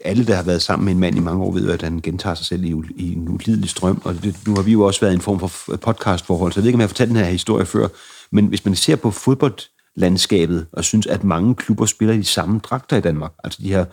[0.05, 2.35] alle, der har været sammen med en mand i mange år, ved, at han gentager
[2.35, 5.13] sig selv i, i en ulidelig strøm, og det, nu har vi jo også været
[5.13, 7.25] i en form for podcastforhold, så jeg ved ikke, om jeg har fortalt den her
[7.25, 7.89] historie før,
[8.31, 12.59] men hvis man ser på fodboldlandskabet, og synes, at mange klubber spiller i de samme
[12.59, 13.85] dragter i Danmark, altså de her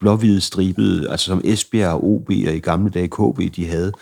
[0.00, 3.92] blåhvide stribede, altså som Esbjerg og OB og i gamle dage KB, de havde,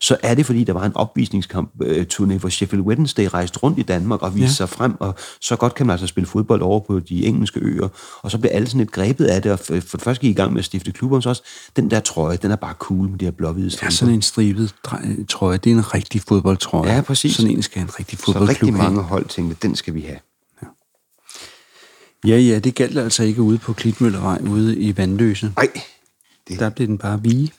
[0.00, 3.78] så er det, fordi der var en opvisningskamp øh, turné, hvor Sheffield Wednesday rejste rundt
[3.78, 4.52] i Danmark og viste ja.
[4.52, 7.88] sig frem, og så godt kan man altså spille fodbold over på de engelske øer,
[8.22, 10.34] og så blev alle sådan lidt grebet af det, og for det første gik i
[10.34, 11.42] gang med at stifte klubber, så også,
[11.76, 13.86] den der trøje, den er bare cool med de her blåhvide striber.
[13.86, 14.74] Ja, sådan en stribet
[15.28, 16.92] trøje, det er en rigtig fodboldtrøje.
[16.92, 17.36] Ja, præcis.
[17.36, 20.18] Sådan en skal en rigtig fodboldklub Så rigtig mange hold tænkte, den skal vi have.
[22.24, 25.52] Ja, ja, det galt altså ikke ude på Klitmøllervej, ude i Vandløse.
[25.56, 25.68] Nej.
[26.48, 26.58] Det...
[26.58, 27.52] Der blev den bare vige.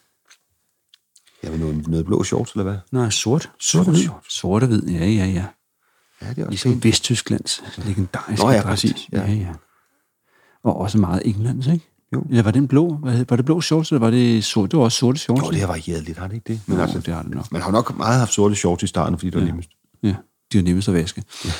[1.44, 2.78] Jamen, noget, noget blå shorts, eller hvad?
[2.92, 3.50] Nej, sort.
[3.60, 4.24] Sort, sort, sort.
[4.30, 5.46] sort og hvid, ja, ja, ja.
[6.22, 9.10] Ja, det er også Ligesom Vesttysklands legendariske Nå ja, præcis.
[9.12, 9.22] Ja.
[9.22, 9.54] ja, ja.
[10.64, 11.86] Og også meget Englands, ikke?
[12.14, 12.24] Jo.
[12.30, 13.00] Eller var det blå?
[13.30, 14.72] Var det blå shorts, eller var det sort?
[14.72, 15.42] Det var også sorte shorts.
[15.42, 16.62] Jo, det har varieret lidt, har det ikke det?
[16.66, 17.52] Men jo, altså, det har det nok.
[17.52, 19.46] Man har nok meget haft sorte shorts i starten, fordi det var ja.
[19.46, 19.70] nemmest.
[20.04, 20.16] Ja,
[20.52, 21.24] de var nemmest at vaske.
[21.46, 21.52] Ja.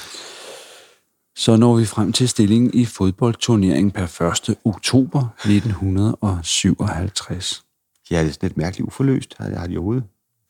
[1.38, 4.56] Så når vi frem til stillingen i fodboldturneringen per 1.
[4.66, 7.64] oktober 1957.
[8.12, 9.36] Ja, det er sådan lidt mærkeligt uforløst.
[9.38, 10.04] Har, har de overhovedet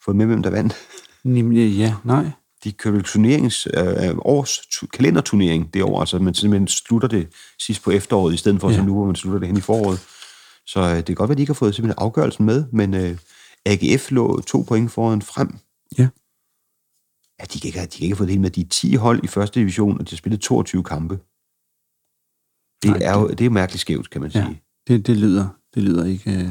[0.06, 0.76] fået med, hvem der vandt?
[1.24, 2.26] Nemlig, ja, nej.
[2.64, 4.60] De kørte turnerings, øh, års
[4.94, 7.28] kalenderturnering det år, altså man simpelthen slutter det
[7.60, 8.76] sidst på efteråret, i stedet for ja.
[8.76, 10.00] så nu, hvor man slutter det hen i foråret.
[10.66, 12.94] Så øh, det kan godt være, at de ikke har fået simpelthen afgørelsen med, men
[12.94, 13.18] øh,
[13.66, 15.58] AGF lå to point foran frem.
[15.98, 16.08] Ja
[17.40, 18.50] at de ikke, de ikke har fået det hele med.
[18.50, 21.20] De er 10 hold i første division, og de har spillet 22 kampe.
[22.84, 24.44] Det, Nej, er, jo, det er mærkeligt skævt, kan man sige.
[24.44, 24.54] Ja,
[24.88, 26.50] det, det, lyder, det lyder, ikke, øh,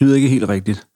[0.00, 0.86] lyder ikke helt rigtigt.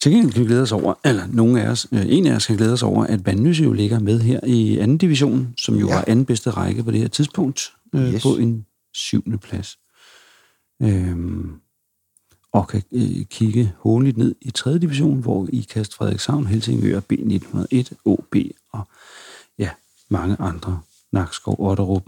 [0.00, 2.46] Til gengæld kan vi glæde os over, eller nogen af os, øh, en af os
[2.46, 5.88] kan glæde os over, at Vandløse jo ligger med her i anden division, som jo
[5.88, 6.02] ja.
[6.06, 8.22] anden bedste række på det her tidspunkt, øh, yes.
[8.22, 9.78] på en syvende plads.
[10.82, 11.60] Øhm,
[12.52, 14.78] og kan øh, kigge håndligt ned i 3.
[14.78, 18.36] division, hvor i Kast Frederikshavn, Helsingør, B1901, OB
[18.72, 18.82] og
[19.58, 19.70] ja,
[20.08, 20.80] mange andre,
[21.12, 22.04] Nakskov, Otterup,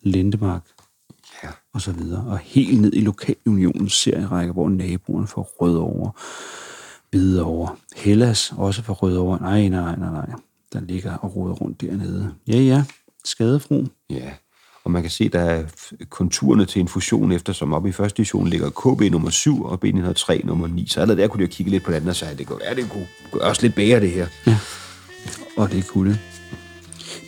[0.00, 0.62] Lindemark
[1.44, 1.48] ja.
[1.72, 2.24] og så videre.
[2.26, 6.12] Og helt ned i lokalunionens serierække, hvor naboerne får Rødovre,
[7.10, 9.38] Hvidovre, Hellas også for Rødovre.
[9.40, 10.30] Nej, nej, nej, nej.
[10.72, 12.34] Der ligger og roder rundt dernede.
[12.46, 12.84] Ja, ja.
[13.24, 13.86] Skadefro.
[14.10, 14.32] Ja.
[14.88, 15.62] Og man kan se, der er
[16.10, 20.46] konturerne til en fusion, eftersom oppe i første division ligger KB nummer 7 og B103
[20.46, 20.86] nummer 9.
[20.86, 22.60] Så allerede der kunne de jo kigge lidt på den anden og sige, det kunne
[22.64, 24.26] være, det kunne også lidt bedre det her.
[24.46, 24.58] Ja,
[25.56, 26.18] og det kunne det.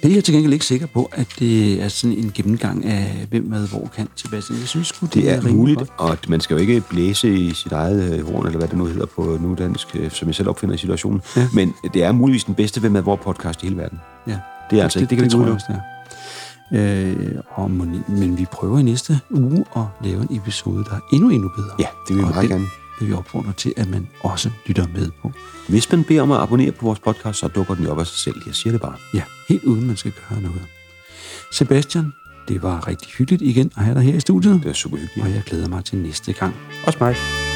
[0.03, 3.27] Det er jeg til gengæld ikke sikker på, at det er sådan en gennemgang af,
[3.31, 4.59] hvem med hvor kan Sebastian.
[4.59, 5.91] Jeg synes det, det er, er muligt, godt.
[5.99, 8.85] og man skal jo ikke blæse i sit eget øh, horn, eller hvad det nu
[8.85, 11.21] hedder på nudansk, øh, som jeg selv opfinder i situationen.
[11.37, 11.49] Ja.
[11.55, 14.01] Men det er muligvis den bedste hvem med hvor podcast i hele verden.
[14.27, 14.39] Ja.
[14.71, 16.00] Det er altså det, ikke, det kan det, vi det, det
[16.75, 21.31] Øh, og, men vi prøver i næste uge at lave en episode, der er endnu,
[21.31, 21.75] endnu bedre.
[21.79, 22.67] Ja, det vil vi meget gerne.
[23.01, 25.33] vil vi opfordre til, at man også lytter med på.
[25.69, 28.19] Hvis man beder om at abonnere på vores podcast, så dukker den op af sig
[28.19, 28.37] selv.
[28.47, 28.95] Jeg siger det bare.
[29.15, 30.63] Ja, helt uden man skal gøre noget.
[31.53, 32.13] Sebastian,
[32.49, 34.63] det var rigtig hyggeligt igen at have dig her i studiet.
[34.63, 35.27] Det er super hyggeligt.
[35.27, 36.55] Og jeg glæder mig til næste gang.
[36.87, 37.50] Også mig.